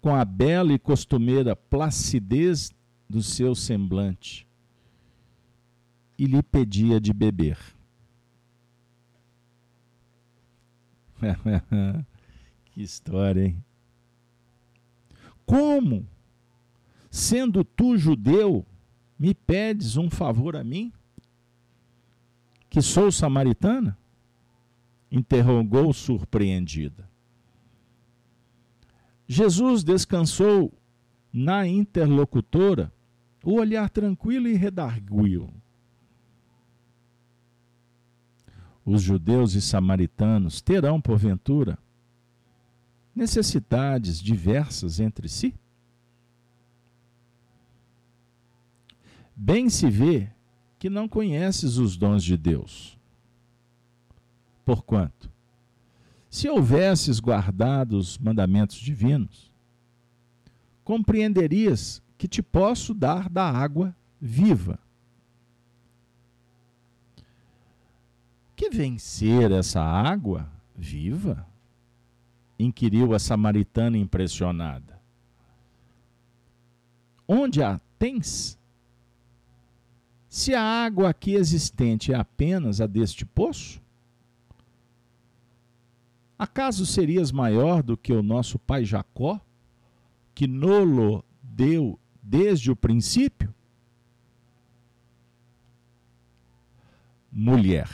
[0.06, 2.70] com a bela e costumeira placidez
[3.10, 4.46] do seu semblante
[6.18, 7.58] e lhe pedia de beber.
[12.66, 13.64] que história, hein?
[15.44, 16.06] Como,
[17.10, 18.66] sendo tu judeu,
[19.18, 20.92] me pedes um favor a mim,
[22.68, 23.96] que sou samaritana?
[25.10, 27.08] Interrogou surpreendida.
[29.28, 30.72] Jesus descansou
[31.32, 32.92] na interlocutora
[33.44, 35.52] o olhar tranquilo e redarguiu.
[38.86, 41.76] Os judeus e samaritanos terão, porventura,
[43.12, 45.52] necessidades diversas entre si?
[49.34, 50.30] Bem se vê
[50.78, 52.96] que não conheces os dons de Deus.
[54.64, 55.28] Porquanto,
[56.30, 59.50] se houvesses guardado os mandamentos divinos,
[60.84, 64.78] compreenderias que te posso dar da água viva.
[68.56, 71.46] Que vencer essa água viva?
[72.58, 74.98] inquiriu a samaritana impressionada.
[77.28, 78.58] Onde a tens?
[80.28, 83.80] Se a água aqui existente é apenas a deste poço?
[86.38, 89.40] Acaso serias maior do que o nosso pai Jacó,
[90.34, 93.54] que nolo deu desde o princípio?
[97.32, 97.88] Mulher.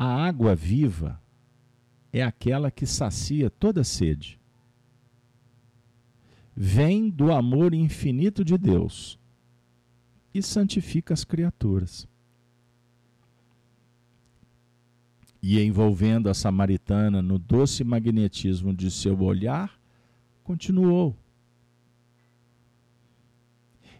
[0.00, 1.20] A água viva
[2.10, 4.40] é aquela que sacia toda sede.
[6.56, 9.18] Vem do amor infinito de Deus
[10.32, 12.08] e santifica as criaturas.
[15.42, 19.80] e envolvendo a samaritana no doce magnetismo de seu olhar,
[20.44, 21.16] continuou.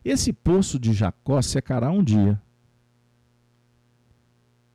[0.05, 2.41] Esse poço de Jacó secará um dia,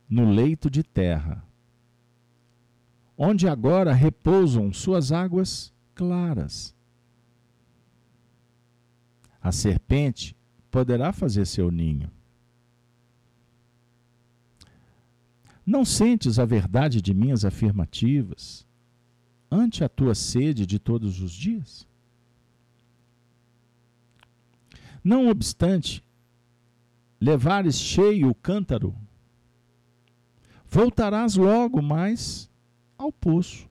[0.08, 1.44] no leito de terra,
[3.16, 6.74] onde agora repousam suas águas claras.
[9.40, 10.36] A serpente
[10.70, 12.10] poderá fazer seu ninho
[15.66, 18.64] Não sentes a verdade de minhas afirmativas
[19.50, 21.88] ante a tua sede de todos os dias?
[25.02, 26.04] Não obstante,
[27.20, 28.94] levares cheio o cântaro,
[30.76, 32.50] voltarás logo mais
[32.98, 33.66] ao poço,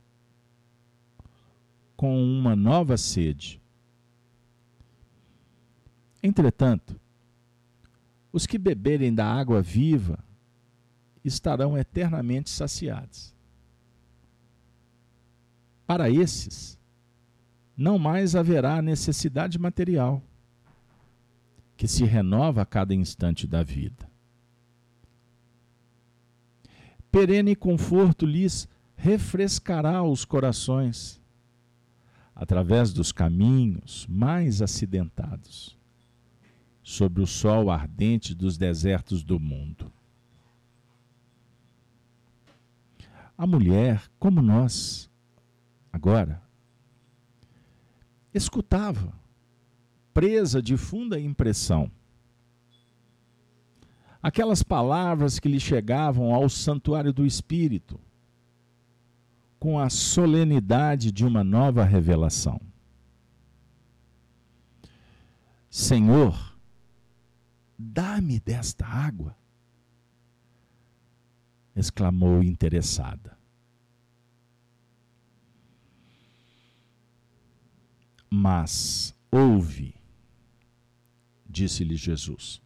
[1.95, 3.61] com uma nova sede.
[6.23, 6.99] Entretanto,
[8.33, 10.17] os que beberem da água viva
[11.23, 13.35] estarão eternamente saciadas.
[15.85, 16.75] Para esses,
[17.77, 20.23] não mais haverá necessidade material,
[21.77, 24.14] que se renova a cada instante da vida.
[27.15, 31.21] Perene conforto lhes refrescará os corações
[32.35, 35.77] através dos caminhos mais acidentados,
[36.83, 39.89] sobre o sol ardente dos desertos do mundo.
[43.37, 45.09] A mulher, como nós,
[45.93, 46.43] agora,
[48.33, 49.13] escutava,
[50.13, 51.89] presa de funda impressão.
[54.25, 57.99] Aquelas palavras que lhe chegavam ao santuário do Espírito,
[59.59, 62.59] com a solenidade de uma nova revelação.
[65.69, 66.57] Senhor,
[67.77, 69.37] dá-me desta água,
[71.75, 73.37] exclamou interessada.
[78.27, 79.93] Mas ouve,
[81.47, 82.64] disse-lhe Jesus.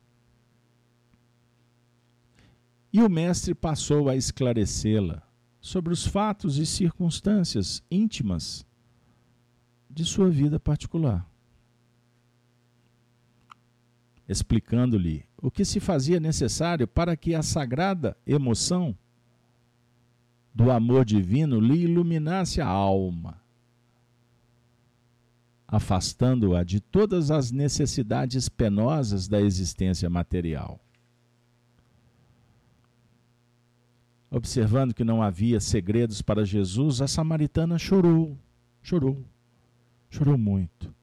[2.92, 5.22] E o mestre passou a esclarecê-la
[5.62, 8.66] sobre os fatos e circunstâncias íntimas
[9.90, 11.30] de sua vida particular,
[14.28, 18.98] explicando-lhe o que se fazia necessário para que a sagrada emoção
[20.54, 23.42] do amor divino lhe iluminasse a alma,
[25.68, 30.80] afastando-a de todas as necessidades penosas da existência material.
[34.32, 38.38] Observando que não havia segredos para Jesus, a samaritana chorou,
[38.82, 39.26] chorou,
[40.10, 40.94] chorou muito.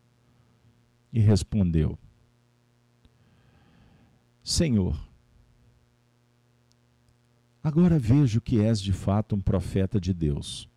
[1.12, 1.98] E respondeu:
[4.44, 4.96] Senhor,
[7.62, 10.68] agora vejo que és de fato um profeta de Deus.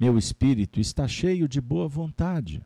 [0.00, 2.64] Meu espírito está cheio de boa vontade.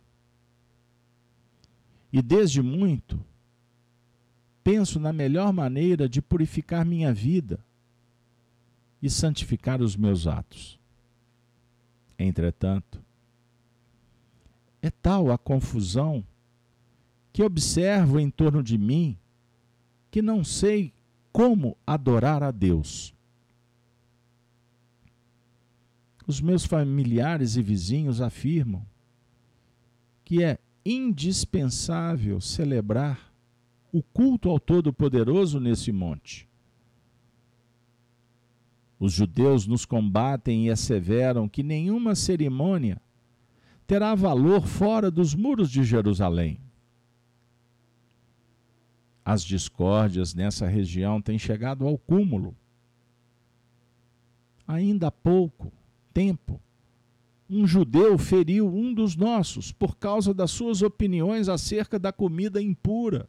[2.13, 3.23] E desde muito
[4.69, 7.59] penso na melhor maneira de purificar minha vida
[9.01, 10.79] e santificar os meus atos.
[12.19, 13.03] Entretanto,
[14.83, 16.23] é tal a confusão
[17.33, 19.17] que observo em torno de mim
[20.11, 20.93] que não sei
[21.33, 23.15] como adorar a Deus.
[26.27, 28.85] Os meus familiares e vizinhos afirmam
[30.27, 33.28] que é indispensável celebrar
[33.93, 36.49] o culto ao Todo-Poderoso nesse monte.
[38.99, 43.01] Os judeus nos combatem e asseveram que nenhuma cerimônia
[43.87, 46.61] terá valor fora dos muros de Jerusalém.
[49.25, 52.57] As discórdias nessa região têm chegado ao cúmulo.
[54.67, 55.73] Ainda há pouco
[56.13, 56.61] tempo,
[57.49, 63.29] um judeu feriu um dos nossos por causa das suas opiniões acerca da comida impura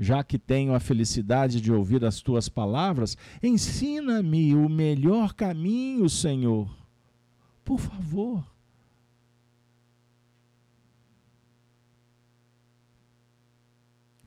[0.00, 6.74] já que tenho a felicidade de ouvir as tuas palavras, ensina-me o melhor caminho, Senhor.
[7.62, 8.50] Por favor.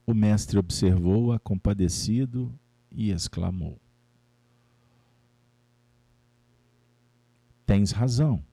[0.06, 2.54] O mestre observou-a compadecido
[2.92, 3.80] e exclamou:
[7.66, 8.46] Tens razão.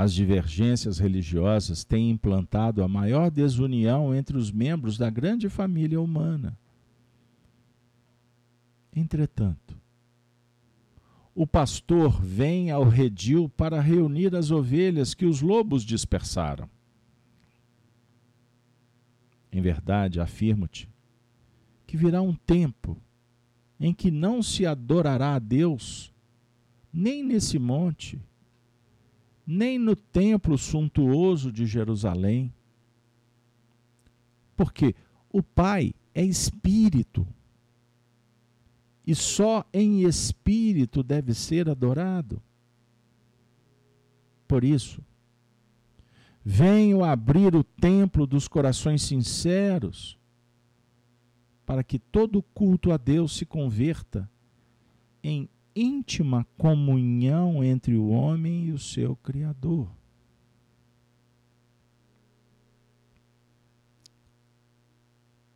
[0.00, 6.58] As divergências religiosas têm implantado a maior desunião entre os membros da grande família humana.
[8.96, 9.76] Entretanto,
[11.34, 16.66] o pastor vem ao redil para reunir as ovelhas que os lobos dispersaram.
[19.52, 20.88] Em verdade, afirmo-te
[21.86, 22.96] que virá um tempo
[23.78, 26.10] em que não se adorará a Deus,
[26.90, 28.18] nem nesse monte,
[29.52, 32.54] nem no templo suntuoso de Jerusalém.
[34.56, 34.94] Porque
[35.28, 37.26] o Pai é espírito.
[39.04, 42.40] E só em espírito deve ser adorado.
[44.46, 45.02] Por isso,
[46.44, 50.16] venho abrir o templo dos corações sinceros,
[51.66, 54.30] para que todo culto a Deus se converta
[55.24, 59.88] em íntima comunhão entre o homem e o seu Criador.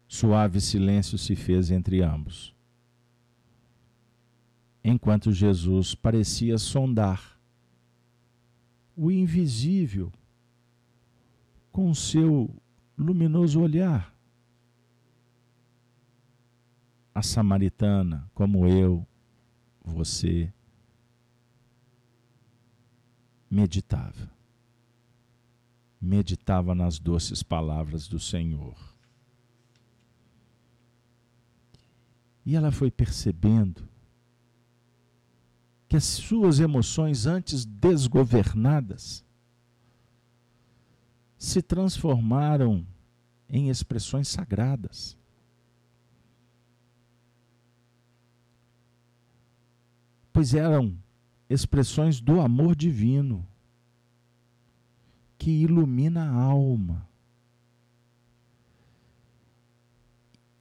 [0.08, 2.54] Suave silêncio se fez entre ambos,
[4.84, 7.36] enquanto Jesus parecia sondar
[8.96, 10.12] o invisível
[11.72, 12.48] com seu
[12.96, 14.14] luminoso olhar
[17.12, 19.06] a samaritana, como eu,
[19.84, 20.52] você,
[23.50, 24.32] meditava.
[26.00, 28.76] Meditava nas doces palavras do Senhor.
[32.44, 33.88] E ela foi percebendo
[35.88, 39.24] que as suas emoções, antes desgovernadas,
[41.38, 42.86] se transformaram
[43.48, 45.16] em expressões sagradas.
[50.34, 50.98] Pois eram
[51.48, 53.46] expressões do amor divino
[55.38, 57.08] que ilumina a alma,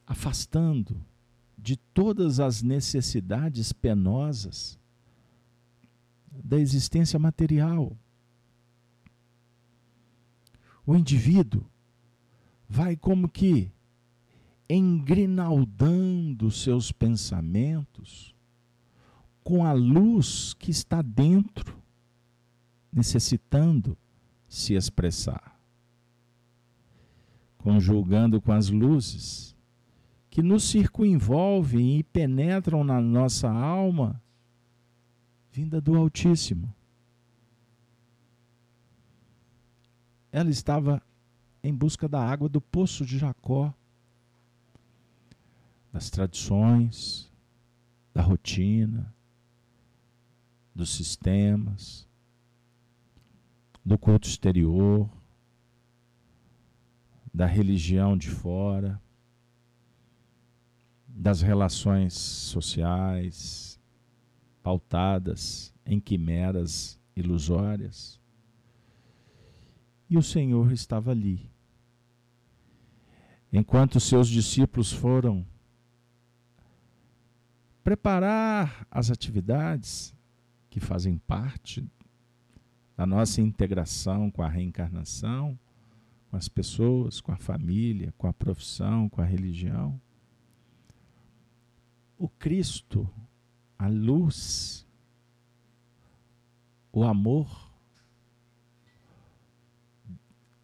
[0.06, 1.04] afastando
[1.58, 4.78] de todas as necessidades penosas
[6.32, 7.98] da existência material.
[10.86, 11.66] O indivíduo
[12.70, 13.72] vai como que
[14.70, 18.33] engrinaldando seus pensamentos
[19.44, 21.78] com a luz que está dentro,
[22.92, 23.98] necessitando
[24.48, 25.60] se expressar.
[27.58, 29.56] Conjugando com as luzes
[30.30, 34.22] que nos circunvolvem e penetram na nossa alma
[35.52, 36.74] vinda do Altíssimo.
[40.32, 41.02] Ela estava
[41.64, 43.72] em busca da água do poço de Jacó,
[45.92, 47.32] das tradições,
[48.12, 49.14] da rotina,
[50.76, 52.08] dos sistemas,
[53.86, 55.10] do culto exterior,
[57.34, 59.02] da religião de fora,
[61.08, 63.80] das relações sociais,
[64.62, 68.20] pautadas em quimeras ilusórias.
[70.10, 71.52] E o Senhor estava ali.
[73.52, 75.46] Enquanto seus discípulos foram
[77.84, 80.16] preparar as atividades
[80.74, 81.88] que fazem parte
[82.98, 85.58] da nossa integração com a reencarnação,
[86.32, 90.02] com as pessoas, com a família, com a profissão, com a religião.
[92.18, 93.08] O Cristo
[93.78, 94.84] a luz,
[96.92, 97.72] o amor,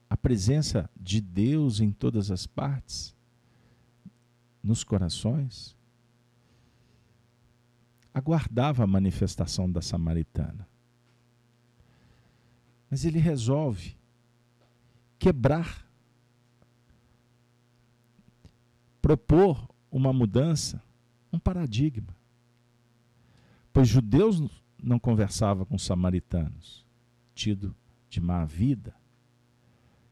[0.10, 3.16] a presença de Deus em todas as partes,
[4.64, 5.78] nos corações,
[8.14, 10.68] aguardava a manifestação da samaritana.
[12.90, 13.96] Mas ele resolve
[15.18, 15.88] quebrar,
[19.02, 20.82] propor uma mudança,
[21.32, 22.20] um paradigma
[23.80, 24.42] pois judeus
[24.82, 26.86] não conversava com samaritanos,
[27.34, 27.74] tido
[28.10, 28.94] de má vida,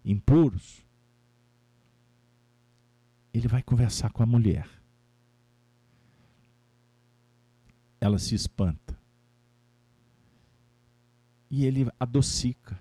[0.06, 0.86] impuros.
[3.34, 4.68] Ele vai conversar com a mulher.
[8.00, 8.98] Ela se espanta.
[11.50, 12.80] E ele adocica.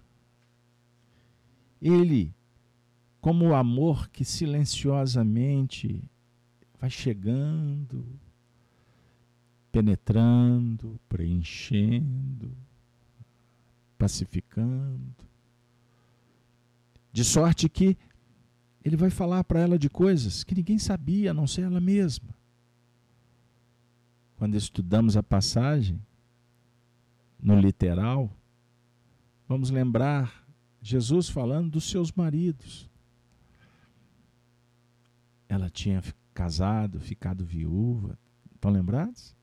[1.81, 2.35] Ele,
[3.21, 6.11] como o amor que silenciosamente
[6.79, 8.05] vai chegando,
[9.71, 12.57] penetrando, preenchendo,
[13.99, 15.15] pacificando.
[17.13, 17.97] De sorte que
[18.85, 22.35] ele vai falar para ela de coisas que ninguém sabia, a não ser ela mesma.
[24.37, 26.01] Quando estudamos a passagem,
[27.43, 28.31] no literal,
[29.49, 30.47] vamos lembrar
[30.81, 32.89] Jesus falando dos seus maridos.
[35.49, 36.03] Ela tinha
[36.35, 38.19] casado, ficado viúva.
[38.55, 39.35] Estão lembrados?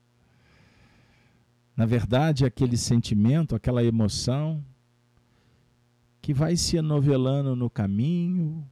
[1.76, 4.64] Na verdade, aquele sentimento, aquela emoção
[6.22, 8.66] que vai se anovelando no caminho,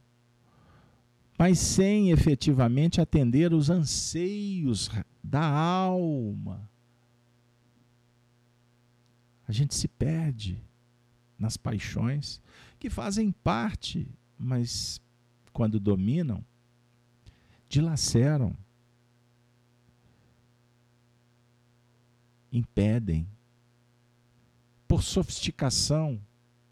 [1.43, 4.89] mas sem efetivamente atender os anseios
[5.21, 6.71] da alma.
[9.45, 10.63] A gente se perde
[11.37, 12.39] nas paixões
[12.79, 14.07] que fazem parte,
[14.39, 15.01] mas
[15.51, 16.41] quando dominam,
[17.67, 18.55] dilaceram
[22.53, 23.27] impedem.
[24.87, 26.21] Por sofisticação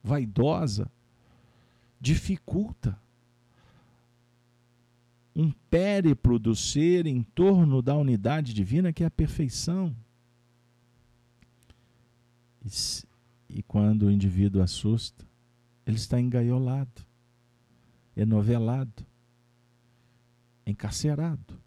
[0.02, 0.90] vaidosa,
[2.00, 2.98] dificulta
[5.36, 9.96] um périplo do ser em torno da unidade divina que é a perfeição.
[12.64, 15.26] E, e quando o indivíduo assusta,
[15.86, 17.06] ele está engaiolado,
[18.16, 19.06] enovelado,
[20.66, 21.60] encarcerado,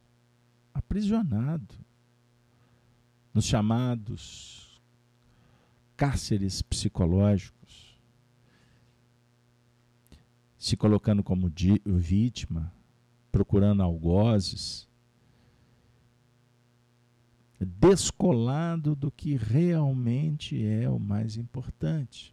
[0.72, 1.74] aprisionado
[3.32, 4.80] nos chamados
[5.96, 7.98] cárceres psicológicos,
[10.58, 11.52] se colocando como
[11.84, 12.72] vítima,
[13.34, 14.88] procurando algozes,
[17.58, 22.32] descolado do que realmente é o mais importante.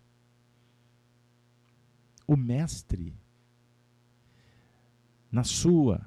[2.27, 3.15] O mestre,
[5.31, 6.05] na sua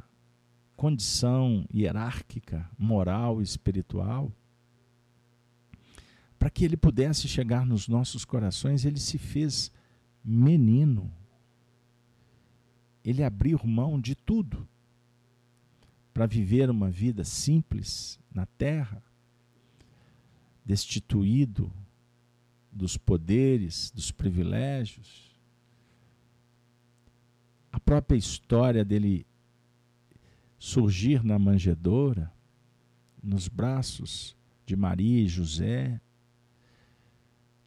[0.76, 4.30] condição hierárquica, moral e espiritual,
[6.38, 9.72] para que ele pudesse chegar nos nossos corações, ele se fez
[10.24, 11.12] menino.
[13.04, 14.68] Ele abriu mão de tudo
[16.14, 19.02] para viver uma vida simples na terra,
[20.64, 21.72] destituído
[22.70, 25.36] dos poderes, dos privilégios.
[27.72, 29.26] A própria história dele
[30.56, 32.32] surgir na manjedoura,
[33.20, 36.00] nos braços de Maria e José,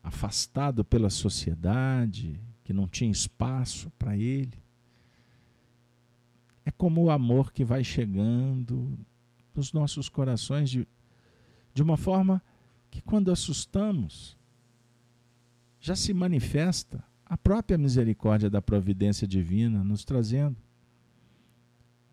[0.01, 4.66] afastado pela sociedade, que não tinha espaço para ele.
[6.68, 8.99] É como o amor que vai chegando
[9.55, 10.86] nos nossos corações de,
[11.74, 12.43] de uma forma
[12.91, 14.38] que, quando assustamos,
[15.80, 20.57] já se manifesta a própria misericórdia da providência divina nos trazendo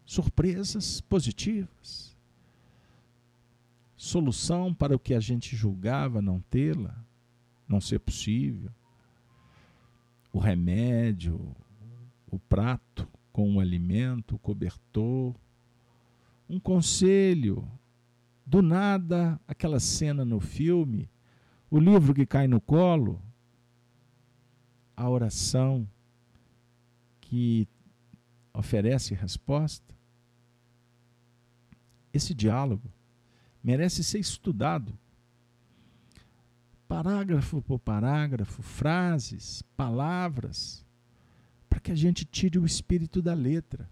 [0.05, 2.17] surpresas positivas,
[3.97, 6.97] solução para o que a gente julgava não tê-la,
[7.67, 8.71] não ser possível,
[10.33, 11.57] o remédio,
[12.31, 15.35] o prato com o alimento, cobertor,
[16.49, 17.68] um conselho,
[18.47, 21.11] do nada, aquela cena no filme,
[21.68, 23.20] o livro que cai no colo,
[24.97, 25.85] a oração
[27.20, 27.66] que
[28.53, 29.93] oferece resposta.
[32.12, 32.89] Esse diálogo
[33.64, 34.97] merece ser estudado,
[36.87, 40.85] parágrafo por parágrafo, frases, palavras
[41.75, 43.91] para que a gente tire o espírito da letra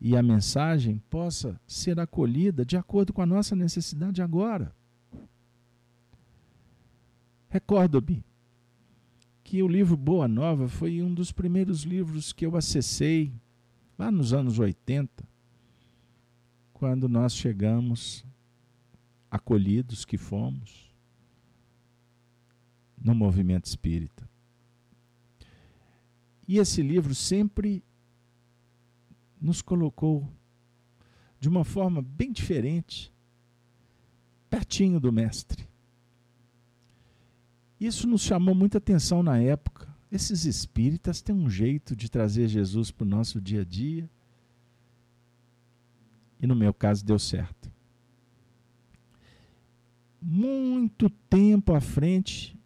[0.00, 4.74] e a mensagem possa ser acolhida de acordo com a nossa necessidade agora.
[7.48, 8.24] Recordo-me
[9.44, 13.32] que o livro Boa Nova foi um dos primeiros livros que eu acessei
[13.96, 15.22] lá nos anos 80,
[16.72, 18.26] quando nós chegamos,
[19.30, 20.92] acolhidos que fomos,
[23.00, 24.28] no movimento espírita.
[26.46, 27.82] E esse livro sempre
[29.40, 30.28] nos colocou
[31.38, 33.12] de uma forma bem diferente,
[34.48, 35.66] pertinho do Mestre.
[37.78, 39.94] Isso nos chamou muita atenção na época.
[40.10, 44.08] Esses espíritas têm um jeito de trazer Jesus para o nosso dia a dia.
[46.40, 47.70] E no meu caso deu certo.
[50.20, 52.58] Muito tempo à frente,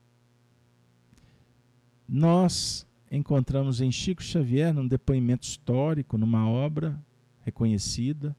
[2.08, 6.98] nós encontramos em Chico Xavier, num depoimento histórico, numa obra
[7.42, 8.36] reconhecida,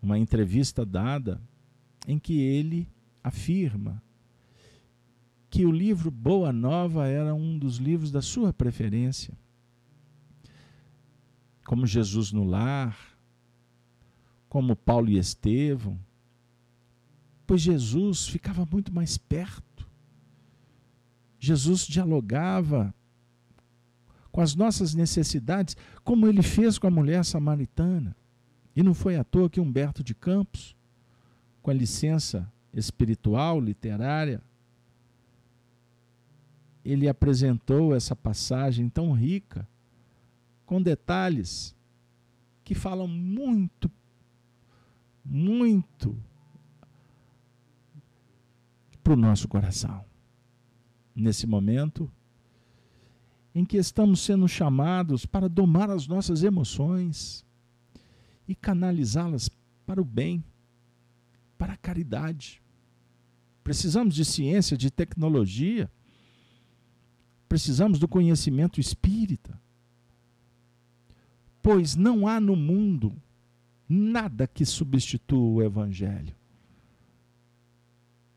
[0.00, 1.40] uma entrevista dada,
[2.06, 2.88] em que ele
[3.22, 4.02] afirma
[5.50, 9.36] que o livro Boa Nova era um dos livros da sua preferência.
[11.66, 12.96] Como Jesus no Lar,
[14.48, 15.98] como Paulo e Estevão,
[17.46, 19.86] pois Jesus ficava muito mais perto.
[21.38, 22.94] Jesus dialogava
[24.38, 28.16] com as nossas necessidades, como ele fez com a mulher samaritana.
[28.76, 30.76] E não foi à toa que Humberto de Campos,
[31.60, 34.40] com a licença espiritual, literária,
[36.84, 39.66] ele apresentou essa passagem tão rica,
[40.64, 41.74] com detalhes
[42.62, 43.90] que falam muito,
[45.24, 46.16] muito
[49.02, 50.04] para o nosso coração.
[51.12, 52.08] Nesse momento,
[53.58, 57.44] em que estamos sendo chamados para domar as nossas emoções
[58.46, 59.50] e canalizá-las
[59.84, 60.44] para o bem,
[61.58, 62.62] para a caridade.
[63.64, 65.90] Precisamos de ciência, de tecnologia,
[67.48, 69.60] precisamos do conhecimento espírita.
[71.60, 73.12] Pois não há no mundo
[73.88, 76.36] nada que substitua o Evangelho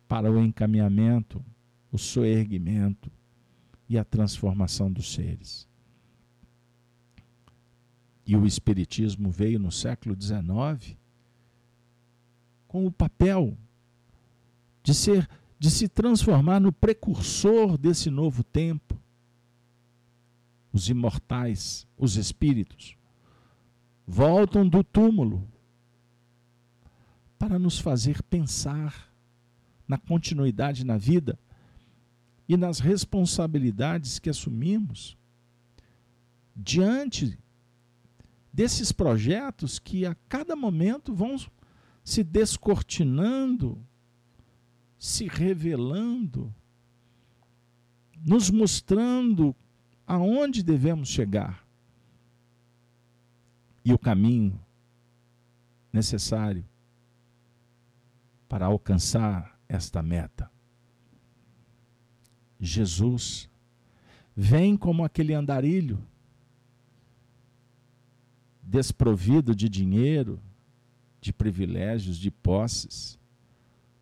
[0.08, 1.46] para o encaminhamento,
[1.92, 3.12] o soerguimento,
[3.92, 5.68] e a transformação dos seres.
[8.26, 10.96] E o Espiritismo veio no século XIX
[12.70, 13.58] com o papel
[14.82, 15.30] de ser
[15.60, 18.98] de se transformar no precursor desse novo tempo.
[20.72, 22.96] Os imortais, os espíritos,
[24.08, 25.46] voltam do túmulo
[27.38, 29.14] para nos fazer pensar
[29.86, 31.38] na continuidade na vida
[32.48, 35.18] e nas responsabilidades que assumimos
[36.56, 37.38] diante
[38.52, 41.38] desses projetos que a cada momento vão
[42.04, 43.82] se descortinando,
[45.00, 46.54] se revelando,
[48.18, 49.56] nos mostrando
[50.06, 51.66] aonde devemos chegar
[53.84, 54.60] e o caminho
[55.92, 56.66] necessário
[58.48, 60.51] para alcançar esta meta.
[62.62, 63.50] Jesus
[64.36, 66.00] vem como aquele andarilho,
[68.62, 70.40] desprovido de dinheiro,
[71.20, 73.20] de privilégios, de posses,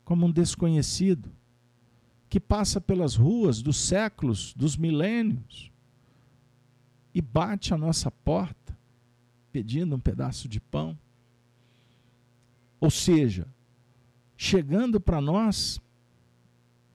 [0.03, 1.31] como um desconhecido
[2.29, 5.71] que passa pelas ruas dos séculos, dos milênios
[7.13, 8.77] e bate a nossa porta
[9.51, 10.97] pedindo um pedaço de pão.
[12.79, 13.47] Ou seja,
[14.37, 15.81] chegando para nós,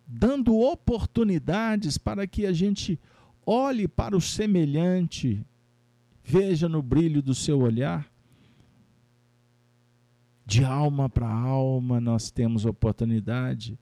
[0.07, 2.99] dando oportunidades para que a gente
[3.47, 5.45] olhe para o semelhante,
[6.23, 8.11] veja no brilho do seu olhar.
[10.47, 13.79] De alma para alma, nós temos oportunidade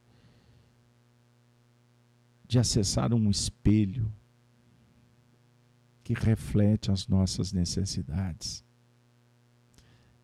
[2.46, 4.12] de acessar um espelho
[6.04, 8.64] que reflete as nossas necessidades.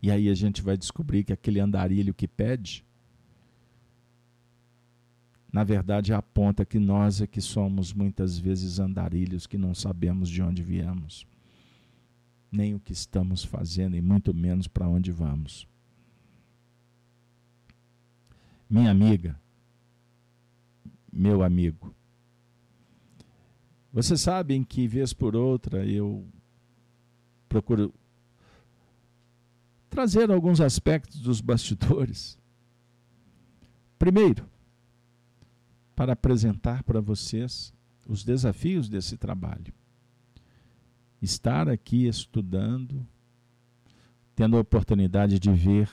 [0.01, 2.85] E aí a gente vai descobrir que aquele andarilho que pede,
[5.53, 10.43] na verdade aponta que nós é que somos muitas vezes andarilhos que não sabemos de
[10.43, 11.27] onde viemos,
[12.51, 15.67] nem o que estamos fazendo e muito menos para onde vamos.
[18.69, 19.41] Minha amiga,
[21.11, 21.95] meu amigo,
[23.91, 26.27] vocês sabem que, vez por outra, eu
[27.49, 27.93] procuro
[29.89, 32.39] trazer alguns aspectos dos bastidores.
[33.99, 34.47] Primeiro,
[35.99, 37.75] para apresentar para vocês
[38.07, 39.75] os desafios desse trabalho.
[41.21, 43.05] Estar aqui estudando,
[44.33, 45.91] tendo a oportunidade de ver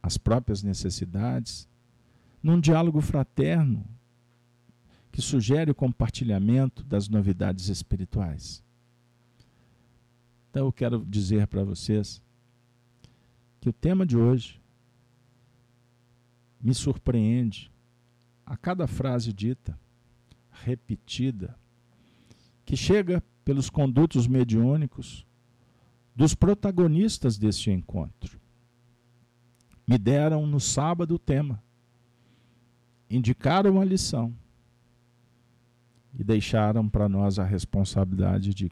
[0.00, 1.68] as próprias necessidades,
[2.40, 3.84] num diálogo fraterno
[5.10, 8.62] que sugere o compartilhamento das novidades espirituais.
[10.50, 12.22] Então eu quero dizer para vocês
[13.60, 14.62] que o tema de hoje
[16.60, 17.72] me surpreende
[18.48, 19.78] a cada frase dita,
[20.50, 21.54] repetida,
[22.64, 25.26] que chega pelos condutos mediúnicos
[26.16, 28.40] dos protagonistas deste encontro.
[29.86, 31.62] Me deram no sábado o tema,
[33.10, 34.34] indicaram a lição
[36.18, 38.70] e deixaram para nós a responsabilidade de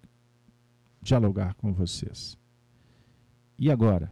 [1.03, 2.39] dialogar com vocês.
[3.59, 4.11] E agora?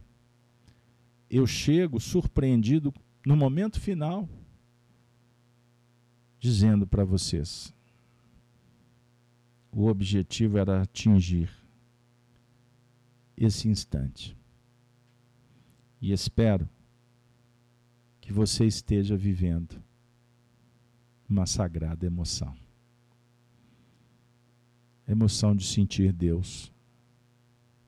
[1.27, 2.93] Eu chego surpreendido
[3.25, 4.29] no momento final,
[6.45, 7.73] dizendo para vocês:
[9.71, 11.49] o objetivo era atingir
[13.35, 14.37] esse instante.
[15.99, 16.69] E espero
[18.21, 19.81] que você esteja vivendo
[21.27, 22.55] uma sagrada emoção
[25.07, 26.71] emoção de sentir Deus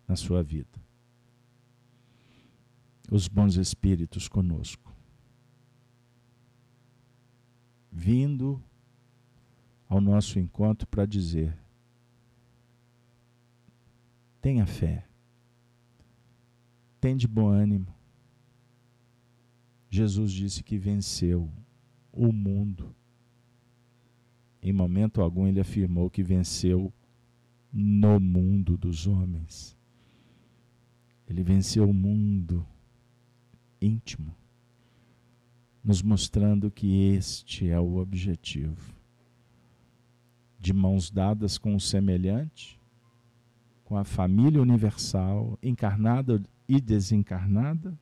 [0.08, 0.80] na sua vida.
[3.10, 4.87] Os bons espíritos conosco.
[8.00, 8.64] Vindo
[9.90, 11.58] ao nosso encontro para dizer:
[14.40, 15.04] tenha fé,
[17.02, 17.92] tem de bom ânimo.
[19.90, 21.52] Jesus disse que venceu
[22.12, 22.96] o mundo.
[24.62, 26.94] Em momento algum ele afirmou que venceu
[27.74, 29.76] no mundo dos homens.
[31.28, 32.64] Ele venceu o mundo
[33.82, 34.36] íntimo,
[35.88, 38.94] nos mostrando que este é o objetivo.
[40.60, 42.78] De mãos dadas com o semelhante,
[43.86, 47.98] com a família universal, encarnada e desencarnada,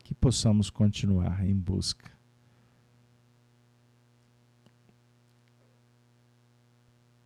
[0.00, 2.12] que possamos continuar em busca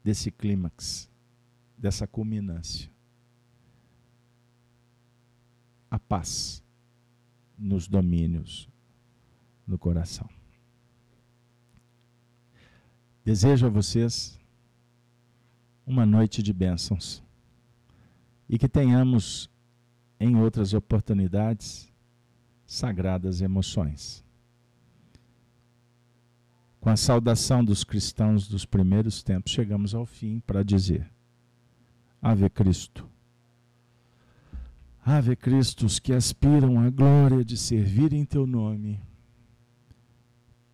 [0.05, 1.11] desse clímax,
[1.77, 2.89] dessa culminância.
[5.91, 6.62] A paz
[7.63, 8.69] nos domínios
[9.67, 10.29] no coração.
[13.25, 14.39] Desejo a vocês
[15.87, 17.23] uma noite de bênçãos
[18.49, 19.49] e que tenhamos
[20.19, 21.93] em outras oportunidades
[22.67, 24.25] sagradas emoções
[26.83, 31.09] com a saudação dos cristãos dos primeiros tempos, chegamos ao fim para dizer:
[32.21, 33.09] Ave Cristo.
[35.05, 39.01] Ave Cristos que aspiram à glória de servir em teu nome,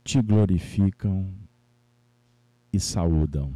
[0.05, 1.35] te glorificam
[2.71, 3.55] e saúdam.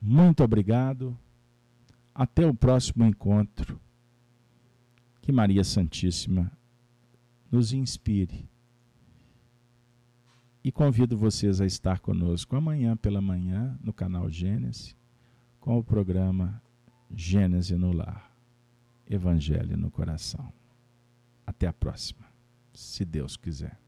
[0.00, 1.18] Muito obrigado.
[2.14, 3.80] Até o próximo encontro.
[5.20, 6.52] Que Maria Santíssima
[7.50, 8.48] nos inspire.
[10.62, 14.96] E convido vocês a estar conosco amanhã pela manhã no canal Gênesis
[15.58, 16.62] com o programa
[17.10, 18.31] Gênesis no Lar.
[19.14, 20.52] Evangelho no coração.
[21.46, 22.24] Até a próxima,
[22.72, 23.81] se Deus quiser.